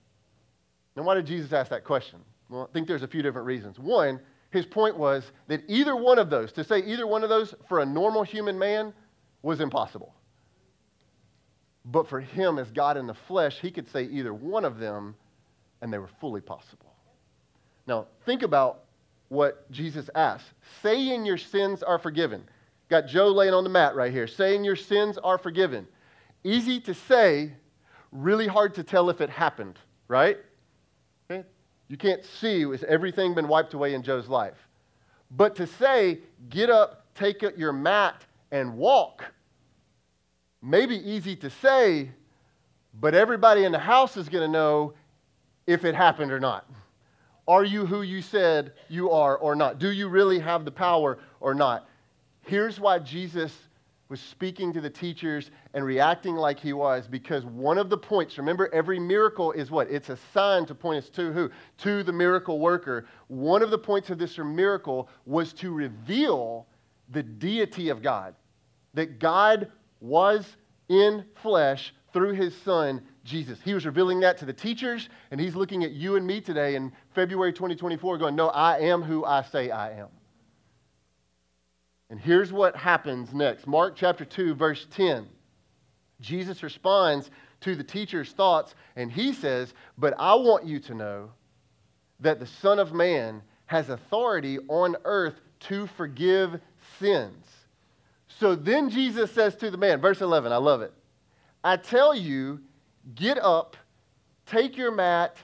Now, 0.96 1.04
why 1.04 1.16
did 1.16 1.26
Jesus 1.26 1.54
ask 1.54 1.70
that 1.70 1.84
question? 1.84 2.20
Well, 2.50 2.68
I 2.70 2.74
think 2.74 2.88
there's 2.88 3.04
a 3.04 3.08
few 3.08 3.22
different 3.22 3.48
reasons. 3.48 3.80
One, 3.80 4.20
his 4.52 4.66
point 4.66 4.98
was 4.98 5.32
that 5.48 5.62
either 5.68 5.96
one 5.96 6.20
of 6.20 6.30
those, 6.30 6.52
to 6.54 6.64
say 6.64 6.80
either 6.80 7.06
one 7.06 7.24
of 7.24 7.30
those 7.30 7.54
for 7.68 7.80
a 7.80 7.86
normal 7.86 8.24
human 8.24 8.58
man, 8.58 8.94
was 9.42 9.62
impossible. 9.62 10.14
But 11.86 12.08
for 12.08 12.20
him, 12.20 12.60
as 12.60 12.72
God 12.72 12.98
in 12.98 13.08
the 13.08 13.14
flesh, 13.14 13.60
he 13.60 13.72
could 13.72 13.90
say 13.90 14.04
either 14.04 14.34
one 14.34 14.66
of 14.66 14.80
them, 14.80 15.16
and 15.82 15.94
they 15.94 15.98
were 15.98 16.10
fully 16.20 16.42
possible. 16.42 16.94
Now, 17.88 18.08
think 18.26 18.44
about 18.44 18.84
what 19.30 19.70
Jesus 19.72 20.10
asked 20.16 20.48
saying 20.82 21.26
your 21.26 21.38
sins 21.38 21.82
are 21.84 22.00
forgiven. 22.00 22.44
Got 22.90 23.08
Joe 23.08 23.28
laying 23.28 23.54
on 23.54 23.64
the 23.64 23.70
mat 23.70 23.96
right 23.96 24.12
here, 24.12 24.28
saying 24.28 24.64
your 24.64 24.76
sins 24.76 25.18
are 25.20 25.38
forgiven. 25.38 25.88
Easy 26.44 26.80
to 26.82 26.94
say, 26.94 27.54
really 28.12 28.48
hard 28.48 28.74
to 28.76 28.84
tell 28.84 29.10
if 29.10 29.22
it 29.22 29.30
happened, 29.30 29.78
right? 30.08 30.38
Okay? 31.30 31.46
You 31.88 31.98
can't 31.98 32.26
see, 32.26 32.62
has 32.62 32.84
everything 32.84 33.36
been 33.36 33.48
wiped 33.48 33.74
away 33.74 33.94
in 33.94 34.02
Joe's 34.02 34.28
life? 34.28 34.58
But 35.30 35.56
to 35.58 35.68
say, 35.68 36.20
get 36.50 36.70
up, 36.70 37.06
take 37.14 37.44
up 37.44 37.58
your 37.58 37.74
mat, 37.74 38.26
and 38.52 38.76
walk, 38.76 39.26
maybe 40.62 40.96
easy 40.96 41.36
to 41.36 41.50
say, 41.50 42.10
but 43.00 43.14
everybody 43.14 43.64
in 43.66 43.72
the 43.72 43.80
house 43.80 44.18
is 44.18 44.28
going 44.28 44.44
to 44.44 44.52
know 44.52 44.94
if 45.68 45.86
it 45.86 45.94
happened 45.94 46.32
or 46.32 46.40
not. 46.40 46.66
Are 47.48 47.64
you 47.64 47.86
who 47.86 48.02
you 48.02 48.22
said 48.22 48.74
you 48.90 49.12
are 49.12 49.38
or 49.38 49.56
not? 49.56 49.80
Do 49.80 49.92
you 49.92 50.08
really 50.08 50.40
have 50.40 50.66
the 50.66 50.72
power 50.72 51.20
or 51.40 51.54
not? 51.54 51.89
Here's 52.50 52.80
why 52.80 52.98
Jesus 52.98 53.56
was 54.10 54.20
speaking 54.20 54.74
to 54.74 54.82
the 54.82 54.90
teachers 54.90 55.52
and 55.76 55.86
reacting 55.86 56.34
like 56.34 56.60
he 56.60 56.74
was 56.74 57.08
because 57.08 57.46
one 57.46 57.78
of 57.78 57.92
the 57.92 57.98
points, 57.98 58.40
remember, 58.40 58.74
every 58.74 58.98
miracle 58.98 59.52
is 59.52 59.70
what? 59.70 59.88
It's 59.92 60.10
a 60.10 60.18
sign 60.34 60.66
to 60.66 60.74
point 60.74 61.04
us 61.04 61.12
to 61.12 61.32
who? 61.32 61.52
To 61.84 62.02
the 62.02 62.12
miracle 62.12 62.60
worker. 62.60 63.06
One 63.28 63.62
of 63.62 63.70
the 63.70 63.78
points 63.78 64.10
of 64.10 64.18
this 64.18 64.36
miracle 64.40 65.10
was 65.28 65.54
to 65.54 65.72
reveal 65.72 66.66
the 67.12 67.22
deity 67.22 67.90
of 67.90 68.02
God, 68.02 68.34
that 68.96 69.20
God 69.20 69.72
was 70.02 70.58
in 70.88 71.24
flesh 71.44 71.94
through 72.14 72.34
his 72.34 72.58
son, 72.64 73.04
Jesus. 73.24 73.60
He 73.64 73.76
was 73.76 73.86
revealing 73.86 74.22
that 74.22 74.40
to 74.40 74.46
the 74.46 74.54
teachers, 74.54 75.10
and 75.30 75.40
he's 75.40 75.56
looking 75.56 75.84
at 75.84 75.92
you 75.92 76.16
and 76.16 76.26
me 76.26 76.42
today 76.42 76.74
in 76.74 76.92
February 77.14 77.54
2024 77.54 78.18
going, 78.18 78.36
No, 78.36 78.48
I 78.48 78.80
am 78.80 79.04
who 79.04 79.24
I 79.24 79.44
say 79.44 79.70
I 79.70 79.92
am. 80.00 80.08
And 82.10 82.20
here's 82.20 82.52
what 82.52 82.76
happens 82.76 83.34
next 83.34 83.68
Mark 83.68 83.96
chapter 83.96 84.26
2, 84.26 84.56
verse 84.56 84.88
10. 84.92 85.28
Jesus 86.22 86.64
responds 86.64 87.30
to 87.62 87.76
the 87.76 87.84
teacher's 87.84 88.32
thoughts, 88.32 88.76
and 88.96 89.12
he 89.12 89.32
says, 89.34 89.74
But 89.98 90.14
I 90.18 90.36
want 90.36 90.66
you 90.66 90.80
to 90.82 90.94
know 90.94 91.32
that 92.20 92.40
the 92.40 92.46
Son 92.46 92.80
of 92.80 92.94
Man 92.94 93.42
has 93.68 93.90
authority 93.90 94.58
on 94.68 94.96
earth 95.06 95.40
to 95.62 95.88
forgive 95.88 96.60
sins. 97.00 97.46
So 98.28 98.56
then 98.56 98.90
Jesus 98.90 99.32
says 99.32 99.56
to 99.58 99.70
the 99.70 99.78
man, 99.78 100.02
verse 100.02 100.22
11, 100.22 100.52
I 100.52 100.58
love 100.58 100.82
it. 100.82 100.94
I 101.64 101.78
tell 101.78 102.16
you, 102.16 102.62
get 103.16 103.38
up, 103.38 103.76
take 104.46 104.78
your 104.78 104.92
mat, 104.92 105.38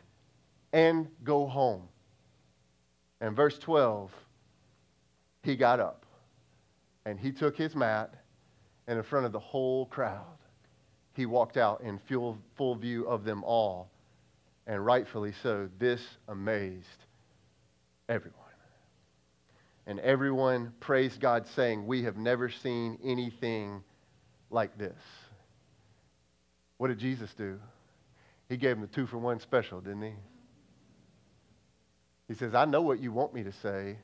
and 0.71 1.07
go 1.23 1.45
home. 1.45 1.83
And 3.21 3.35
verse 3.35 3.59
12, 3.59 4.11
he 5.43 5.55
got 5.55 5.79
up 5.79 6.04
and 7.05 7.19
he 7.19 7.31
took 7.31 7.55
his 7.55 7.75
mat, 7.75 8.13
and 8.87 8.97
in 8.97 9.03
front 9.03 9.25
of 9.25 9.31
the 9.31 9.39
whole 9.39 9.85
crowd, 9.85 10.37
he 11.13 11.25
walked 11.25 11.57
out 11.57 11.81
in 11.81 11.99
full, 12.09 12.37
full 12.57 12.75
view 12.75 13.07
of 13.07 13.23
them 13.23 13.43
all. 13.43 13.89
And 14.67 14.83
rightfully 14.83 15.33
so, 15.43 15.69
this 15.77 16.01
amazed 16.27 17.05
everyone. 18.09 18.41
And 19.87 19.99
everyone 19.99 20.73
praised 20.79 21.21
God, 21.21 21.45
saying, 21.55 21.85
We 21.85 22.03
have 22.03 22.17
never 22.17 22.49
seen 22.49 22.97
anything 23.03 23.83
like 24.49 24.77
this. 24.77 24.97
What 26.77 26.87
did 26.87 26.97
Jesus 26.97 27.31
do? 27.37 27.59
He 28.49 28.57
gave 28.57 28.71
them 28.71 28.81
the 28.81 28.87
two 28.87 29.05
for 29.05 29.17
one 29.17 29.39
special, 29.39 29.81
didn't 29.81 30.01
he? 30.01 30.13
He 32.27 32.33
says, 32.33 32.55
I 32.55 32.65
know 32.65 32.81
what 32.81 32.99
you 32.99 33.11
want 33.11 33.33
me 33.33 33.43
to 33.43 33.51
say. 33.51 33.97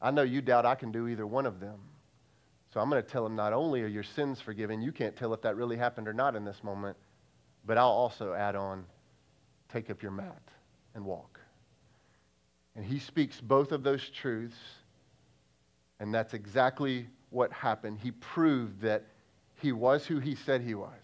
I 0.00 0.10
know 0.10 0.22
you 0.22 0.42
doubt 0.42 0.66
I 0.66 0.74
can 0.74 0.92
do 0.92 1.08
either 1.08 1.26
one 1.26 1.46
of 1.46 1.60
them. 1.60 1.80
So 2.72 2.80
I'm 2.80 2.88
going 2.88 3.02
to 3.02 3.08
tell 3.08 3.26
him 3.26 3.34
not 3.34 3.52
only 3.52 3.82
are 3.82 3.88
your 3.88 4.04
sins 4.04 4.40
forgiven, 4.40 4.80
you 4.80 4.92
can't 4.92 5.16
tell 5.16 5.34
if 5.34 5.42
that 5.42 5.56
really 5.56 5.76
happened 5.76 6.06
or 6.06 6.12
not 6.12 6.36
in 6.36 6.44
this 6.44 6.62
moment, 6.62 6.96
but 7.66 7.76
I'll 7.76 7.88
also 7.88 8.32
add 8.32 8.54
on 8.54 8.84
take 9.72 9.90
up 9.90 10.02
your 10.02 10.12
mat 10.12 10.42
and 10.94 11.04
walk. 11.04 11.40
And 12.76 12.84
he 12.84 12.98
speaks 12.98 13.40
both 13.40 13.72
of 13.72 13.82
those 13.82 14.08
truths, 14.10 14.56
and 15.98 16.14
that's 16.14 16.34
exactly 16.34 17.08
what 17.30 17.52
happened. 17.52 17.98
He 17.98 18.12
proved 18.12 18.80
that 18.82 19.04
he 19.56 19.72
was 19.72 20.06
who 20.06 20.18
he 20.18 20.34
said 20.34 20.62
he 20.62 20.74
was, 20.74 21.02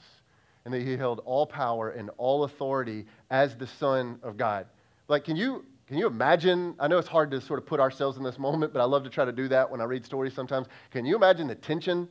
and 0.65 0.73
that 0.73 0.83
he 0.83 0.97
held 0.97 1.21
all 1.25 1.47
power 1.47 1.91
and 1.91 2.11
all 2.17 2.45
authority 2.45 3.07
as 3.31 3.57
the 3.57 3.67
Son 3.67 4.19
of 4.23 4.37
God. 4.37 4.67
Like, 5.09 5.25
can 5.25 5.37
you 5.37 5.65
can 5.87 5.99
you 5.99 6.07
imagine? 6.07 6.75
I 6.81 6.89
know 6.89 6.99
it's 6.99 7.09
hard 7.09 7.31
to 7.31 7.41
sort 7.41 7.61
of 7.61 7.67
put 7.67 7.79
ourselves 7.79 8.19
in 8.19 8.25
this 8.25 8.39
moment, 8.39 8.73
but 8.73 8.81
I 8.81 8.85
love 8.85 9.05
to 9.05 9.11
try 9.11 9.25
to 9.25 9.33
do 9.33 9.47
that 9.49 9.71
when 9.71 9.81
I 9.81 9.85
read 9.85 10.05
stories 10.05 10.35
sometimes. 10.35 10.67
Can 10.91 11.05
you 11.05 11.15
imagine 11.15 11.47
the 11.47 11.55
tension 11.55 12.09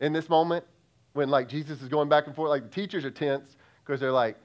in 0.00 0.12
this 0.12 0.28
moment 0.28 0.64
when 1.14 1.28
like 1.28 1.48
Jesus 1.48 1.82
is 1.82 1.88
going 1.88 2.08
back 2.08 2.26
and 2.26 2.36
forth? 2.36 2.50
Like 2.50 2.62
the 2.62 2.68
teachers 2.68 3.04
are 3.04 3.10
tense 3.10 3.56
because 3.84 3.98
they're 4.00 4.12
like, 4.12 4.36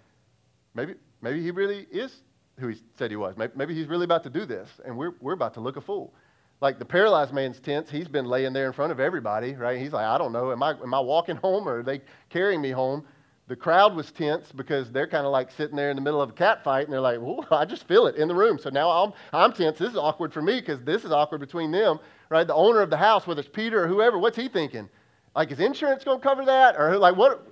maybe, 0.73 0.95
maybe 1.21 1.43
he 1.43 1.51
really 1.51 1.85
is 1.91 2.21
who 2.59 2.69
he 2.69 2.77
said 2.97 3.11
he 3.11 3.17
was. 3.17 3.35
Maybe, 3.55 3.75
he's 3.75 3.87
really 3.87 4.05
about 4.05 4.23
to 4.23 4.31
do 4.31 4.45
this, 4.45 4.69
and 4.83 4.97
we're, 4.97 5.13
we're 5.21 5.33
about 5.33 5.53
to 5.55 5.59
look 5.59 5.77
a 5.77 5.81
fool. 5.81 6.13
Like 6.59 6.79
the 6.79 6.85
paralyzed 6.85 7.33
man's 7.33 7.59
tense, 7.59 7.87
he's 7.87 8.07
been 8.07 8.25
laying 8.25 8.51
there 8.51 8.65
in 8.65 8.73
front 8.73 8.91
of 8.91 8.99
everybody, 8.99 9.53
right? 9.53 9.79
He's 9.79 9.93
like, 9.93 10.05
I 10.05 10.17
don't 10.17 10.33
know, 10.33 10.51
am 10.51 10.63
I, 10.63 10.71
am 10.71 10.91
I 10.91 10.99
walking 10.99 11.35
home 11.35 11.69
or 11.69 11.79
are 11.79 11.83
they 11.83 12.01
carrying 12.29 12.61
me 12.61 12.71
home? 12.71 13.05
The 13.47 13.55
crowd 13.55 13.95
was 13.95 14.11
tense 14.11 14.51
because 14.51 14.91
they're 14.91 15.07
kind 15.07 15.25
of 15.25 15.31
like 15.31 15.51
sitting 15.51 15.77
there 15.77 15.89
in 15.89 15.95
the 15.95 16.01
middle 16.01 16.21
of 16.21 16.31
a 16.31 16.33
cat 16.33 16.65
fight 16.65 16.83
and 16.83 16.91
they're 16.91 16.99
like, 16.99 17.19
well, 17.21 17.45
I 17.51 17.63
just 17.63 17.87
feel 17.87 18.07
it 18.07 18.15
in 18.15 18.27
the 18.27 18.35
room. 18.35 18.59
So 18.59 18.69
now 18.69 18.89
I'm, 18.89 19.13
I'm 19.31 19.53
tense. 19.53 19.77
This 19.77 19.91
is 19.91 19.97
awkward 19.97 20.33
for 20.33 20.41
me 20.41 20.59
because 20.59 20.81
this 20.83 21.05
is 21.05 21.11
awkward 21.11 21.39
between 21.39 21.71
them, 21.71 21.99
right? 22.29 22.45
The 22.45 22.53
owner 22.53 22.81
of 22.81 22.89
the 22.89 22.97
house, 22.97 23.25
whether 23.25 23.39
it's 23.39 23.49
Peter 23.49 23.83
or 23.83 23.87
whoever, 23.87 24.17
what's 24.17 24.35
he 24.35 24.49
thinking? 24.49 24.89
Like, 25.33 25.51
is 25.51 25.59
insurance 25.59 26.03
going 26.03 26.19
to 26.19 26.23
cover 26.23 26.45
that? 26.45 26.75
Or 26.77 26.97
like, 26.97 27.15
what? 27.15 27.47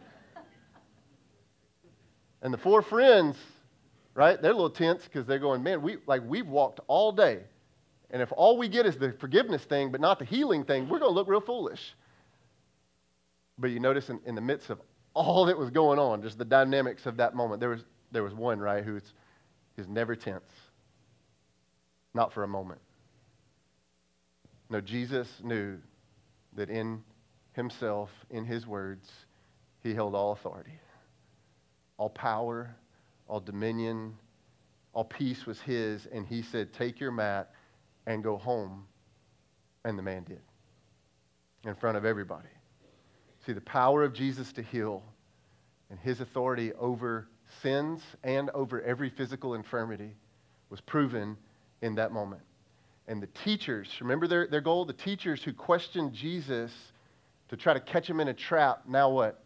And 2.41 2.53
the 2.53 2.58
four 2.58 2.81
friends, 2.81 3.38
right? 4.13 4.41
They're 4.41 4.51
a 4.51 4.55
little 4.55 4.69
tense 4.69 5.03
because 5.03 5.25
they're 5.25 5.39
going, 5.39 5.63
man, 5.63 5.81
we 5.81 5.97
like 6.08 6.21
we've 6.25 6.47
walked 6.47 6.81
all 6.88 7.12
day. 7.12 7.39
And 8.12 8.21
if 8.21 8.31
all 8.36 8.58
we 8.58 8.67
get 8.67 8.86
is 8.86 8.97
the 8.97 9.13
forgiveness 9.13 9.63
thing, 9.63 9.91
but 9.91 10.01
not 10.01 10.19
the 10.19 10.25
healing 10.25 10.63
thing, 10.63 10.89
we're 10.89 10.99
going 10.99 11.12
to 11.12 11.15
look 11.15 11.27
real 11.27 11.41
foolish. 11.41 11.95
But 13.58 13.71
you 13.71 13.79
notice 13.79 14.10
in, 14.10 14.19
in 14.25 14.36
the 14.36 14.41
midst 14.41 14.69
of 14.69 14.79
all 15.15 15.45
that 15.45 15.58
was 15.58 15.69
going 15.71 15.97
on, 15.97 16.21
just 16.21 16.38
the 16.38 16.45
dynamics 16.45 17.06
of 17.06 17.17
that 17.17 17.36
moment, 17.36 17.60
there 17.60 17.69
was, 17.69 17.84
there 18.12 18.21
was 18.21 18.34
one, 18.34 18.60
right, 18.60 18.84
who's, 18.84 19.13
who's 19.75 19.88
never 19.88 20.15
tense. 20.15 20.43
Not 22.13 22.34
for 22.34 22.43
a 22.43 22.47
moment. 22.47 22.82
No, 24.69 24.82
Jesus 24.82 25.28
knew 25.43 25.78
that 26.54 26.69
in 26.69 27.04
himself, 27.54 28.10
in 28.30 28.45
his 28.45 28.67
words, 28.67 29.10
he 29.82 29.93
held 29.93 30.15
all 30.15 30.34
authority, 30.34 30.80
all 31.97 32.10
power, 32.10 32.75
all 33.28 33.39
dominion, 33.39 34.15
all 34.93 35.06
peace 35.06 35.45
was 35.45 35.60
his, 35.62 36.08
and 36.12 36.25
he 36.25 36.41
said, 36.41 36.73
Take 36.73 36.99
your 36.99 37.12
mat 37.12 37.51
and 38.06 38.23
go 38.23 38.38
home. 38.38 38.86
And 39.84 39.97
the 39.97 40.04
man 40.04 40.23
did 40.23 40.41
in 41.63 41.75
front 41.75 41.97
of 41.97 42.06
everybody. 42.06 42.49
See, 43.45 43.53
the 43.53 43.62
power 43.62 44.03
of 44.03 44.13
Jesus 44.13 44.51
to 44.53 44.63
heal 44.63 45.03
and 45.89 45.99
his 45.99 46.19
authority 46.19 46.73
over 46.73 47.27
sins 47.62 48.01
and 48.23 48.49
over 48.51 48.81
every 48.81 49.10
physical 49.10 49.53
infirmity 49.53 50.12
was 50.69 50.81
proven 50.81 51.38
in 51.81 51.95
that 51.95 52.12
moment. 52.12 52.41
And 53.08 53.21
the 53.21 53.27
teachers, 53.27 53.88
remember 54.01 54.27
their, 54.27 54.47
their 54.47 54.62
goal? 54.62 54.86
The 54.86 54.93
teachers 54.93 55.43
who 55.43 55.53
questioned 55.53 56.13
Jesus 56.13 56.71
to 57.49 57.58
try 57.58 57.73
to 57.73 57.79
catch 57.79 58.10
him 58.10 58.19
in 58.19 58.29
a 58.29 58.34
trap, 58.34 58.84
now 58.88 59.12
what? 59.12 59.43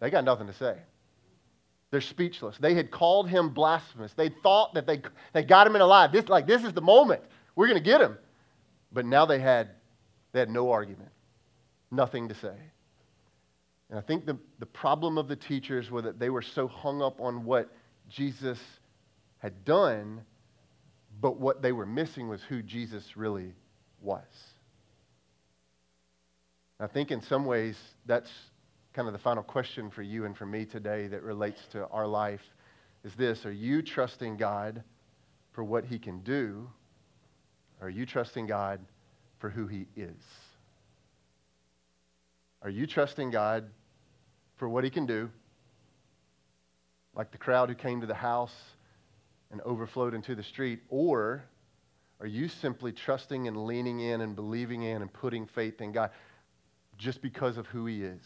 They 0.00 0.10
got 0.10 0.24
nothing 0.24 0.48
to 0.48 0.52
say. 0.52 0.76
They're 1.92 2.00
speechless. 2.00 2.58
They 2.58 2.74
had 2.74 2.90
called 2.90 3.28
him 3.28 3.50
blasphemous. 3.50 4.12
They 4.14 4.28
thought 4.42 4.74
that 4.74 4.86
they, 4.86 5.00
they 5.32 5.44
got 5.44 5.68
him 5.68 5.76
in 5.76 5.82
a 5.82 5.86
lie. 5.86 6.08
This, 6.08 6.28
like, 6.28 6.48
this 6.48 6.64
is 6.64 6.72
the 6.72 6.82
moment. 6.82 7.22
We're 7.54 7.68
going 7.68 7.78
to 7.78 7.84
get 7.84 8.00
him. 8.00 8.18
But 8.92 9.06
now 9.06 9.24
they 9.24 9.38
had, 9.38 9.70
they 10.32 10.40
had 10.40 10.50
no 10.50 10.72
argument, 10.72 11.10
nothing 11.90 12.28
to 12.28 12.34
say. 12.34 12.54
And 13.90 13.98
I 13.98 14.02
think 14.02 14.26
the, 14.26 14.38
the 14.58 14.66
problem 14.66 15.16
of 15.16 15.28
the 15.28 15.36
teachers 15.36 15.90
was 15.90 16.04
that 16.04 16.18
they 16.18 16.30
were 16.30 16.42
so 16.42 16.66
hung 16.66 17.02
up 17.02 17.20
on 17.20 17.44
what 17.44 17.70
Jesus 18.08 18.58
had 19.38 19.64
done, 19.64 20.22
but 21.20 21.38
what 21.38 21.62
they 21.62 21.72
were 21.72 21.86
missing 21.86 22.28
was 22.28 22.40
who 22.48 22.62
Jesus 22.62 23.16
really 23.16 23.54
was. 24.02 24.24
I 26.78 26.86
think 26.88 27.10
in 27.10 27.22
some 27.22 27.46
ways 27.46 27.76
that's 28.04 28.30
kind 28.92 29.08
of 29.08 29.12
the 29.12 29.20
final 29.20 29.42
question 29.42 29.90
for 29.90 30.02
you 30.02 30.24
and 30.24 30.36
for 30.36 30.46
me 30.46 30.64
today 30.64 31.06
that 31.06 31.22
relates 31.22 31.60
to 31.72 31.86
our 31.88 32.06
life 32.06 32.40
is 33.04 33.14
this 33.14 33.46
Are 33.46 33.52
you 33.52 33.82
trusting 33.82 34.36
God 34.36 34.82
for 35.52 35.62
what 35.62 35.84
He 35.84 35.98
can 35.98 36.20
do? 36.20 36.68
Or 37.80 37.86
are 37.86 37.90
you 37.90 38.04
trusting 38.04 38.46
God 38.46 38.80
for 39.38 39.48
who 39.48 39.66
He 39.66 39.86
is? 39.96 40.16
Are 42.66 42.70
you 42.70 42.88
trusting 42.88 43.30
God 43.30 43.70
for 44.56 44.68
what 44.68 44.82
He 44.82 44.90
can 44.90 45.06
do? 45.06 45.30
Like 47.14 47.30
the 47.30 47.38
crowd 47.38 47.68
who 47.68 47.76
came 47.76 48.00
to 48.00 48.08
the 48.08 48.14
house 48.14 48.54
and 49.52 49.60
overflowed 49.60 50.14
into 50.14 50.34
the 50.34 50.42
street? 50.42 50.80
Or 50.88 51.44
are 52.20 52.26
you 52.26 52.48
simply 52.48 52.90
trusting 52.90 53.46
and 53.46 53.66
leaning 53.66 54.00
in 54.00 54.20
and 54.20 54.34
believing 54.34 54.82
in 54.82 55.00
and 55.00 55.12
putting 55.12 55.46
faith 55.46 55.80
in 55.80 55.92
God 55.92 56.10
just 56.98 57.22
because 57.22 57.56
of 57.56 57.66
who 57.68 57.86
He 57.86 58.02
is? 58.02 58.22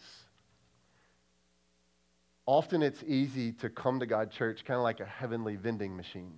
often 2.47 2.81
it's 2.81 3.03
easy 3.03 3.51
to 3.51 3.69
come 3.69 3.99
to 3.99 4.05
God 4.05 4.31
church 4.31 4.65
kind 4.65 4.77
of 4.77 4.83
like 4.83 4.99
a 4.99 5.05
heavenly 5.05 5.55
vending 5.55 5.95
machine. 5.95 6.33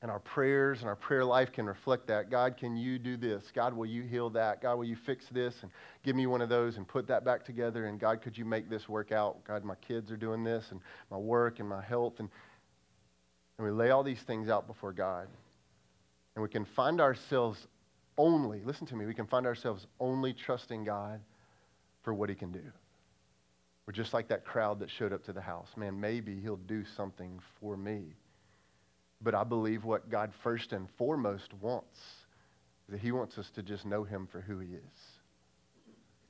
And 0.00 0.12
our 0.12 0.20
prayers 0.20 0.78
and 0.80 0.88
our 0.88 0.94
prayer 0.96 1.24
life 1.24 1.52
can 1.52 1.66
reflect 1.66 2.06
that. 2.06 2.30
God, 2.30 2.56
can 2.56 2.76
you 2.76 3.00
do 3.00 3.16
this? 3.16 3.42
God, 3.52 3.74
will 3.74 3.86
you 3.86 4.04
heal 4.04 4.30
that? 4.30 4.62
God, 4.62 4.76
will 4.76 4.84
you 4.84 4.94
fix 4.94 5.24
this 5.32 5.56
and 5.62 5.72
give 6.04 6.14
me 6.14 6.26
one 6.26 6.40
of 6.40 6.48
those 6.48 6.76
and 6.76 6.86
put 6.86 7.08
that 7.08 7.24
back 7.24 7.44
together? 7.44 7.86
And 7.86 7.98
God, 7.98 8.22
could 8.22 8.38
you 8.38 8.44
make 8.44 8.70
this 8.70 8.88
work 8.88 9.10
out? 9.10 9.42
God, 9.42 9.64
my 9.64 9.74
kids 9.76 10.12
are 10.12 10.16
doing 10.16 10.44
this 10.44 10.66
and 10.70 10.80
my 11.10 11.16
work 11.16 11.58
and 11.58 11.68
my 11.68 11.82
health. 11.82 12.14
And, 12.20 12.28
and 13.58 13.66
we 13.66 13.72
lay 13.72 13.90
all 13.90 14.04
these 14.04 14.22
things 14.22 14.48
out 14.48 14.68
before 14.68 14.92
God. 14.92 15.26
And 16.36 16.42
we 16.44 16.48
can 16.48 16.64
find 16.64 17.00
ourselves 17.00 17.66
only, 18.16 18.62
listen 18.64 18.86
to 18.86 18.96
me, 18.96 19.04
we 19.04 19.14
can 19.14 19.26
find 19.26 19.46
ourselves 19.46 19.86
only 19.98 20.32
trusting 20.32 20.84
God 20.84 21.20
for 22.02 22.14
what 22.14 22.28
he 22.28 22.36
can 22.36 22.52
do. 22.52 22.62
We're 23.86 23.92
just 23.94 24.12
like 24.12 24.28
that 24.28 24.44
crowd 24.44 24.78
that 24.80 24.90
showed 24.90 25.12
up 25.12 25.24
to 25.24 25.32
the 25.32 25.40
house. 25.40 25.70
Man, 25.76 25.98
maybe 25.98 26.38
he'll 26.38 26.56
do 26.56 26.84
something 26.96 27.40
for 27.58 27.76
me. 27.76 28.14
But 29.20 29.34
I 29.34 29.44
believe 29.44 29.84
what 29.84 30.10
God 30.10 30.32
first 30.42 30.72
and 30.72 30.88
foremost 30.96 31.52
wants 31.54 31.98
is 32.86 32.92
that 32.92 33.00
he 33.00 33.12
wants 33.12 33.36
us 33.38 33.50
to 33.50 33.62
just 33.62 33.84
know 33.84 34.04
him 34.04 34.28
for 34.30 34.40
who 34.40 34.58
he 34.58 34.68
is. 34.68 35.18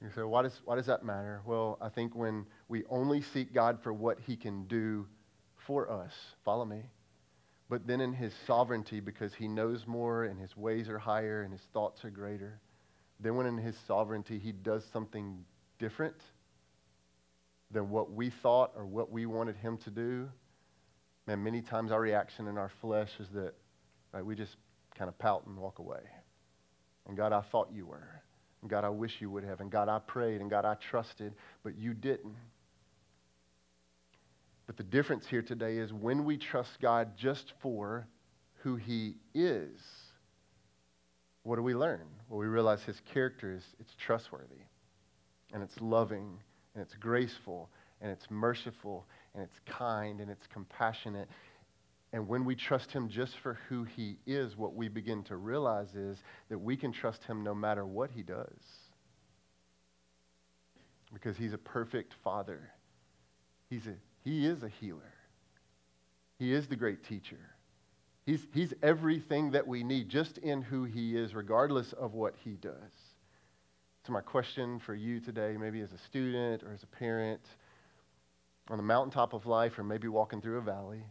You 0.01 0.09
say, 0.15 0.23
why 0.23 0.43
does, 0.43 0.61
why 0.65 0.77
does 0.77 0.87
that 0.87 1.05
matter? 1.05 1.43
Well, 1.45 1.77
I 1.81 1.89
think 1.89 2.15
when 2.15 2.47
we 2.69 2.85
only 2.89 3.21
seek 3.21 3.53
God 3.53 3.81
for 3.83 3.93
what 3.93 4.19
he 4.21 4.37
can 4.37 4.65
do 4.65 5.07
for 5.67 5.91
us, 5.91 6.13
follow 6.45 6.65
me, 6.65 6.83
but 7.69 7.87
then 7.87 8.01
in 8.01 8.13
his 8.13 8.33
sovereignty, 8.47 9.01
because 9.01 9.35
he 9.35 9.49
knows 9.49 9.87
more 9.87 10.25
and 10.25 10.39
his 10.39 10.57
ways 10.57 10.89
are 10.89 10.99
higher 10.99 11.43
and 11.43 11.53
his 11.53 11.63
thoughts 11.73 12.05
are 12.05 12.11
greater, 12.11 12.61
then 13.21 13.35
when 13.35 13.47
in 13.47 13.59
his 13.59 13.77
sovereignty 13.87 14.39
he 14.39 14.53
does 14.53 14.85
something 14.93 15.45
different, 15.79 16.17
than 17.71 17.91
what 17.91 18.13
we 18.13 18.31
thought 18.31 18.73
or 18.77 18.87
what 18.87 19.11
we 19.11 19.27
wanted 19.27 19.57
him 19.57 19.77
to 19.79 19.91
do, 19.91 20.29
man, 21.29 21.45
many 21.45 21.61
times 21.61 21.93
our 21.93 22.01
reaction 22.01 22.49
in 22.49 22.57
our 22.57 22.71
flesh 22.81 23.11
is 23.21 23.29
that 23.35 23.53
right, 24.13 24.25
we 24.25 24.35
just 24.35 24.57
kind 24.97 25.09
of 25.09 25.19
pout 25.19 25.47
and 25.47 25.59
walk 25.59 25.79
away. 25.79 26.01
And 27.07 27.17
God, 27.17 27.35
I 27.35 27.43
thought 27.43 27.69
you 27.71 27.85
were. 27.85 28.23
And 28.63 28.71
God, 28.71 28.83
I 28.83 28.89
wish 28.89 29.13
you 29.21 29.31
would 29.31 29.45
have. 29.45 29.61
And 29.61 29.71
God, 29.71 29.91
I 29.91 29.99
prayed. 29.99 30.41
And 30.41 30.49
God, 30.49 30.65
I 30.65 30.75
trusted, 30.91 31.35
but 31.63 31.77
you 31.77 31.93
didn't. 31.93 32.35
But 34.67 34.79
the 34.79 34.83
difference 34.83 35.27
here 35.27 35.43
today 35.43 35.77
is 35.77 35.93
when 35.93 36.25
we 36.25 36.39
trust 36.39 36.71
God 36.81 37.11
just 37.17 37.53
for 37.61 38.09
who 38.63 38.77
he 38.77 39.15
is, 39.35 39.79
what 41.43 41.57
do 41.57 41.63
we 41.63 41.75
learn? 41.75 42.07
Well, 42.29 42.39
we 42.39 42.47
realize 42.47 42.83
his 42.83 43.01
character 43.13 43.55
is 43.55 43.63
it's 43.79 43.95
trustworthy 43.99 44.63
and 45.53 45.63
it's 45.63 45.79
loving 45.81 46.39
and 46.75 46.83
it's 46.83 46.95
graceful 46.95 47.71
and 48.01 48.11
it's 48.11 48.27
merciful 48.31 49.07
and 49.39 49.47
it's 49.47 49.61
kind 49.67 50.21
and 50.21 50.31
it's 50.31 50.47
compassionate. 50.49 51.29
And 52.13 52.27
when 52.27 52.45
we 52.45 52.57
trust 52.57 52.91
him 52.91 53.09
just 53.09 53.37
for 53.39 53.59
who 53.69 53.85
he 53.85 54.17
is, 54.27 54.57
what 54.57 54.75
we 54.75 54.89
begin 54.89 55.23
to 55.25 55.37
realize 55.37 55.95
is 55.95 56.19
that 56.49 56.59
we 56.59 56.77
can 56.77 56.91
trust 56.91 57.23
him 57.25 57.45
no 57.45 57.55
matter 57.55 57.87
what 57.87 58.11
he 58.11 58.23
does. 58.23 58.59
Because 61.13 61.37
he's 61.37 61.53
a 61.53 61.59
perfect 61.59 62.15
father. 62.25 62.71
He's 63.71 63.87
a, 63.87 63.95
he 64.25 64.47
is 64.47 64.63
a 64.63 64.69
healer. 64.69 65.15
He 66.39 66.53
is 66.53 66.67
the 66.67 66.77
great 66.77 67.05
teacher. 67.05 67.39
He's, 68.27 68.47
he's 68.53 68.75
everything 68.83 69.53
that 69.53 69.67
we 69.67 69.85
need 69.85 70.09
just 70.09 70.39
in 70.39 70.63
who 70.63 70.85
he 70.85 71.17
is, 71.17 71.35
regardless 71.35 71.93
of 71.93 72.15
what 72.15 72.35
he 72.45 72.53
does. 72.57 72.93
So, 74.07 74.13
my 74.13 74.21
question 74.21 74.79
for 74.81 74.95
you 74.95 75.21
today, 75.21 75.57
maybe 75.59 75.81
as 75.81 75.93
a 75.93 75.99
student 75.99 76.63
or 76.63 76.73
as 76.73 76.83
a 76.83 76.87
parent, 76.87 77.43
on 78.71 78.77
the 78.77 78.83
mountaintop 78.83 79.33
of 79.33 79.47
life 79.47 79.79
or 79.79 79.85
maybe 79.85 80.09
walking 80.09 80.41
through 80.41 80.59
a 80.59 80.63
valley, 80.63 81.03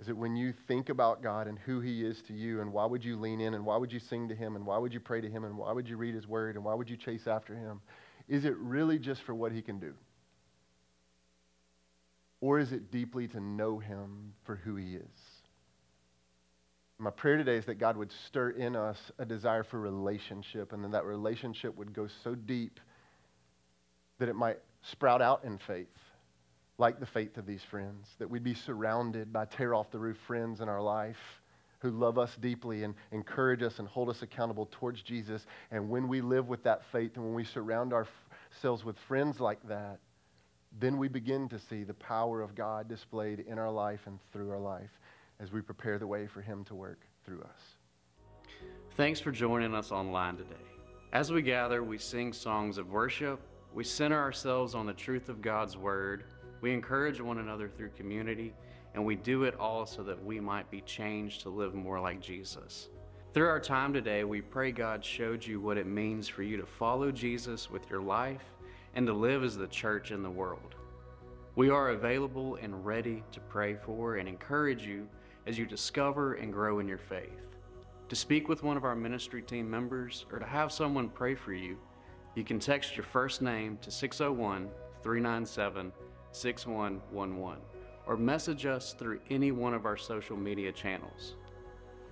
is 0.00 0.08
it 0.08 0.16
when 0.16 0.34
you 0.34 0.52
think 0.66 0.88
about 0.88 1.22
God 1.22 1.46
and 1.46 1.58
who 1.58 1.80
He 1.80 2.04
is 2.04 2.22
to 2.22 2.32
you 2.32 2.60
and 2.60 2.72
why 2.72 2.86
would 2.86 3.04
you 3.04 3.18
lean 3.18 3.40
in 3.40 3.54
and 3.54 3.64
why 3.64 3.76
would 3.76 3.92
you 3.92 4.00
sing 4.00 4.28
to 4.28 4.34
Him 4.34 4.56
and 4.56 4.64
why 4.64 4.78
would 4.78 4.94
you 4.94 5.00
pray 5.00 5.20
to 5.20 5.28
Him 5.28 5.44
and 5.44 5.56
why 5.56 5.72
would 5.72 5.88
you 5.88 5.96
read 5.96 6.14
His 6.14 6.26
Word 6.26 6.56
and 6.56 6.64
why 6.64 6.74
would 6.74 6.88
you 6.88 6.96
chase 6.96 7.26
after 7.26 7.54
Him? 7.54 7.80
Is 8.26 8.44
it 8.44 8.56
really 8.56 8.98
just 8.98 9.22
for 9.22 9.34
what 9.34 9.52
He 9.52 9.60
can 9.60 9.78
do? 9.78 9.92
Or 12.40 12.58
is 12.58 12.72
it 12.72 12.90
deeply 12.90 13.28
to 13.28 13.40
know 13.40 13.78
Him 13.78 14.32
for 14.44 14.56
who 14.56 14.76
He 14.76 14.94
is? 14.94 15.40
My 16.98 17.10
prayer 17.10 17.38
today 17.38 17.56
is 17.56 17.64
that 17.66 17.76
God 17.76 17.96
would 17.96 18.12
stir 18.26 18.50
in 18.50 18.76
us 18.76 18.98
a 19.18 19.24
desire 19.24 19.64
for 19.64 19.80
relationship, 19.80 20.72
and 20.72 20.84
then 20.84 20.90
that 20.90 21.04
relationship 21.04 21.74
would 21.76 21.94
go 21.94 22.08
so 22.22 22.34
deep 22.34 22.78
that 24.18 24.28
it 24.28 24.36
might 24.36 24.58
sprout 24.82 25.22
out 25.22 25.44
in 25.44 25.56
faith, 25.56 25.88
like 26.80 26.98
the 26.98 27.06
faith 27.06 27.36
of 27.36 27.44
these 27.44 27.62
friends, 27.62 28.08
that 28.18 28.28
we'd 28.28 28.42
be 28.42 28.54
surrounded 28.54 29.30
by 29.30 29.44
tear 29.44 29.74
off 29.74 29.90
the 29.90 29.98
roof 29.98 30.16
friends 30.26 30.62
in 30.62 30.68
our 30.68 30.80
life 30.80 31.40
who 31.80 31.90
love 31.90 32.18
us 32.18 32.34
deeply 32.40 32.84
and 32.84 32.94
encourage 33.12 33.62
us 33.62 33.78
and 33.78 33.86
hold 33.86 34.08
us 34.08 34.22
accountable 34.22 34.66
towards 34.70 35.02
Jesus. 35.02 35.46
And 35.70 35.90
when 35.90 36.08
we 36.08 36.22
live 36.22 36.48
with 36.48 36.62
that 36.62 36.82
faith 36.90 37.16
and 37.16 37.24
when 37.24 37.34
we 37.34 37.44
surround 37.44 37.92
ourselves 37.92 38.82
with 38.82 38.98
friends 38.98 39.40
like 39.40 39.62
that, 39.68 39.98
then 40.78 40.96
we 40.96 41.08
begin 41.08 41.50
to 41.50 41.58
see 41.58 41.84
the 41.84 41.94
power 41.94 42.40
of 42.40 42.54
God 42.54 42.88
displayed 42.88 43.40
in 43.40 43.58
our 43.58 43.70
life 43.70 44.00
and 44.06 44.18
through 44.32 44.50
our 44.50 44.58
life 44.58 45.00
as 45.38 45.52
we 45.52 45.60
prepare 45.60 45.98
the 45.98 46.06
way 46.06 46.26
for 46.26 46.40
Him 46.40 46.64
to 46.64 46.74
work 46.74 47.00
through 47.26 47.42
us. 47.42 48.56
Thanks 48.96 49.20
for 49.20 49.32
joining 49.32 49.74
us 49.74 49.92
online 49.92 50.38
today. 50.38 50.54
As 51.12 51.30
we 51.30 51.42
gather, 51.42 51.82
we 51.82 51.98
sing 51.98 52.32
songs 52.32 52.78
of 52.78 52.90
worship, 52.90 53.40
we 53.74 53.84
center 53.84 54.18
ourselves 54.18 54.74
on 54.74 54.86
the 54.86 54.92
truth 54.94 55.28
of 55.28 55.42
God's 55.42 55.76
Word, 55.76 56.24
we 56.60 56.72
encourage 56.72 57.20
one 57.20 57.38
another 57.38 57.68
through 57.68 57.90
community, 57.90 58.52
and 58.94 59.04
we 59.04 59.16
do 59.16 59.44
it 59.44 59.58
all 59.58 59.86
so 59.86 60.02
that 60.02 60.24
we 60.24 60.40
might 60.40 60.70
be 60.70 60.80
changed 60.82 61.42
to 61.42 61.48
live 61.48 61.74
more 61.74 62.00
like 62.00 62.20
Jesus. 62.20 62.88
Through 63.32 63.48
our 63.48 63.60
time 63.60 63.92
today, 63.92 64.24
we 64.24 64.40
pray 64.40 64.72
God 64.72 65.04
showed 65.04 65.46
you 65.46 65.60
what 65.60 65.78
it 65.78 65.86
means 65.86 66.28
for 66.28 66.42
you 66.42 66.56
to 66.56 66.66
follow 66.66 67.12
Jesus 67.12 67.70
with 67.70 67.88
your 67.88 68.02
life 68.02 68.42
and 68.94 69.06
to 69.06 69.12
live 69.12 69.44
as 69.44 69.56
the 69.56 69.68
church 69.68 70.10
in 70.10 70.22
the 70.22 70.30
world. 70.30 70.74
We 71.54 71.70
are 71.70 71.90
available 71.90 72.56
and 72.56 72.84
ready 72.84 73.22
to 73.32 73.40
pray 73.40 73.76
for 73.76 74.16
and 74.16 74.28
encourage 74.28 74.84
you 74.84 75.08
as 75.46 75.58
you 75.58 75.66
discover 75.66 76.34
and 76.34 76.52
grow 76.52 76.80
in 76.80 76.88
your 76.88 76.98
faith. 76.98 77.56
To 78.08 78.16
speak 78.16 78.48
with 78.48 78.64
one 78.64 78.76
of 78.76 78.84
our 78.84 78.96
ministry 78.96 79.42
team 79.42 79.70
members 79.70 80.26
or 80.32 80.40
to 80.40 80.46
have 80.46 80.72
someone 80.72 81.08
pray 81.08 81.36
for 81.36 81.52
you, 81.52 81.78
you 82.34 82.42
can 82.42 82.58
text 82.58 82.96
your 82.96 83.04
first 83.04 83.42
name 83.42 83.78
to 83.82 83.90
601 83.90 84.68
397 85.02 85.92
6111 86.32 87.62
or 88.06 88.16
message 88.16 88.66
us 88.66 88.92
through 88.92 89.20
any 89.30 89.52
one 89.52 89.74
of 89.74 89.86
our 89.86 89.96
social 89.96 90.36
media 90.36 90.72
channels. 90.72 91.36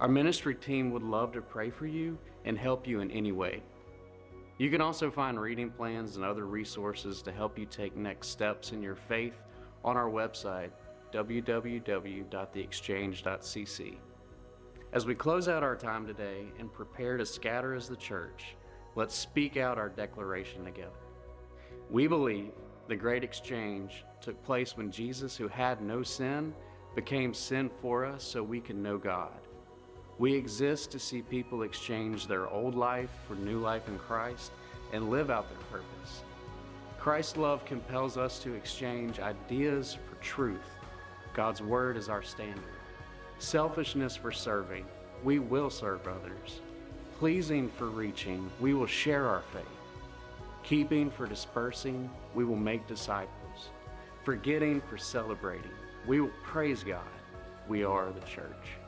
Our 0.01 0.09
ministry 0.09 0.55
team 0.55 0.93
would 0.93 1.03
love 1.03 1.33
to 1.33 1.41
pray 1.41 1.71
for 1.71 1.87
you 1.87 2.17
and 2.45 2.57
help 2.57 2.87
you 2.87 3.01
in 3.01 3.11
any 3.11 3.33
way. 3.33 3.63
You 4.59 4.71
can 4.71 4.81
also 4.81 5.11
find 5.11 5.41
reading 5.41 5.71
plans 5.71 6.17
and 6.17 6.25
other 6.25 6.47
resources 6.47 7.23
to 7.23 7.33
help 7.33 7.59
you 7.59 7.67
take 7.67 7.97
next 7.97 8.29
steps 8.29 8.73
in 8.73 8.83
your 8.83 8.97
faith 8.97 9.41
on 9.85 9.97
our 9.97 10.11
website, 10.11 10.71
www.theexchange.cc. 11.13 13.99
As 14.93 15.05
we 15.05 15.15
close 15.15 15.49
out 15.49 15.63
our 15.63 15.77
time 15.77 16.07
today 16.07 16.47
and 16.59 16.73
prepare 16.73 17.17
to 17.17 17.27
scatter 17.27 17.75
as 17.75 17.89
the 17.89 17.97
church, 17.97 18.57
let's 18.95 19.15
speak 19.15 19.57
out 19.57 19.79
our 19.79 19.89
declaration 19.89 20.65
together. 20.65 20.91
We 21.91 22.07
believe 22.07 22.53
the 22.89 22.97
great 22.97 23.23
exchange 23.23 24.05
took 24.21 24.43
place 24.45 24.77
when 24.77 24.91
Jesus, 24.91 25.37
who 25.37 25.49
had 25.49 25.81
no 25.81 26.03
sin, 26.03 26.55
became 26.95 27.33
sin 27.33 27.71
for 27.81 28.05
us 28.05 28.25
so 28.25 28.43
we 28.43 28.61
can 28.61 28.83
know 28.83 28.99
God. 28.99 29.39
We 30.19 30.35
exist 30.35 30.91
to 30.93 30.99
see 30.99 31.23
people 31.23 31.63
exchange 31.63 32.27
their 32.27 32.49
old 32.49 32.75
life 32.75 33.11
for 33.29 33.35
new 33.35 33.61
life 33.61 33.87
in 33.89 33.99
Christ 33.99 34.51
and 34.93 35.11
live 35.11 35.31
out 35.31 35.49
their 35.49 35.59
purpose. 35.71 36.23
Christ's 36.99 37.37
love 37.37 37.65
compels 37.65 38.17
us 38.17 38.41
to 38.41 38.55
exchange 38.55 39.21
ideas 39.21 39.97
for 40.09 40.17
truth. 40.17 40.75
God's 41.35 41.63
word 41.63 41.97
is 41.97 42.09
our 42.09 42.23
standard 42.23 42.79
selfishness 43.39 44.17
for 44.17 44.33
serving, 44.33 44.85
we 45.25 45.39
will 45.39 45.71
serve 45.71 46.07
others. 46.07 46.61
Pleasing 47.19 47.69
for 47.69 47.87
reaching, 47.87 48.51
we 48.61 48.75
will 48.75 48.87
share 48.87 49.27
our 49.27 49.43
faith. 49.53 49.65
Keeping 50.63 51.11
for 51.11 51.27
dispersing, 51.27 52.11
we 52.39 52.45
will 52.45 52.55
make 52.55 52.87
disciples. 52.87 53.71
Forgetting 54.23 54.81
for 54.89 54.97
celebrating, 54.97 55.73
we 56.07 56.21
will 56.21 56.31
praise 56.45 56.85
God. 56.85 57.03
We 57.67 57.83
are 57.83 58.13
the 58.13 58.21
church. 58.21 58.79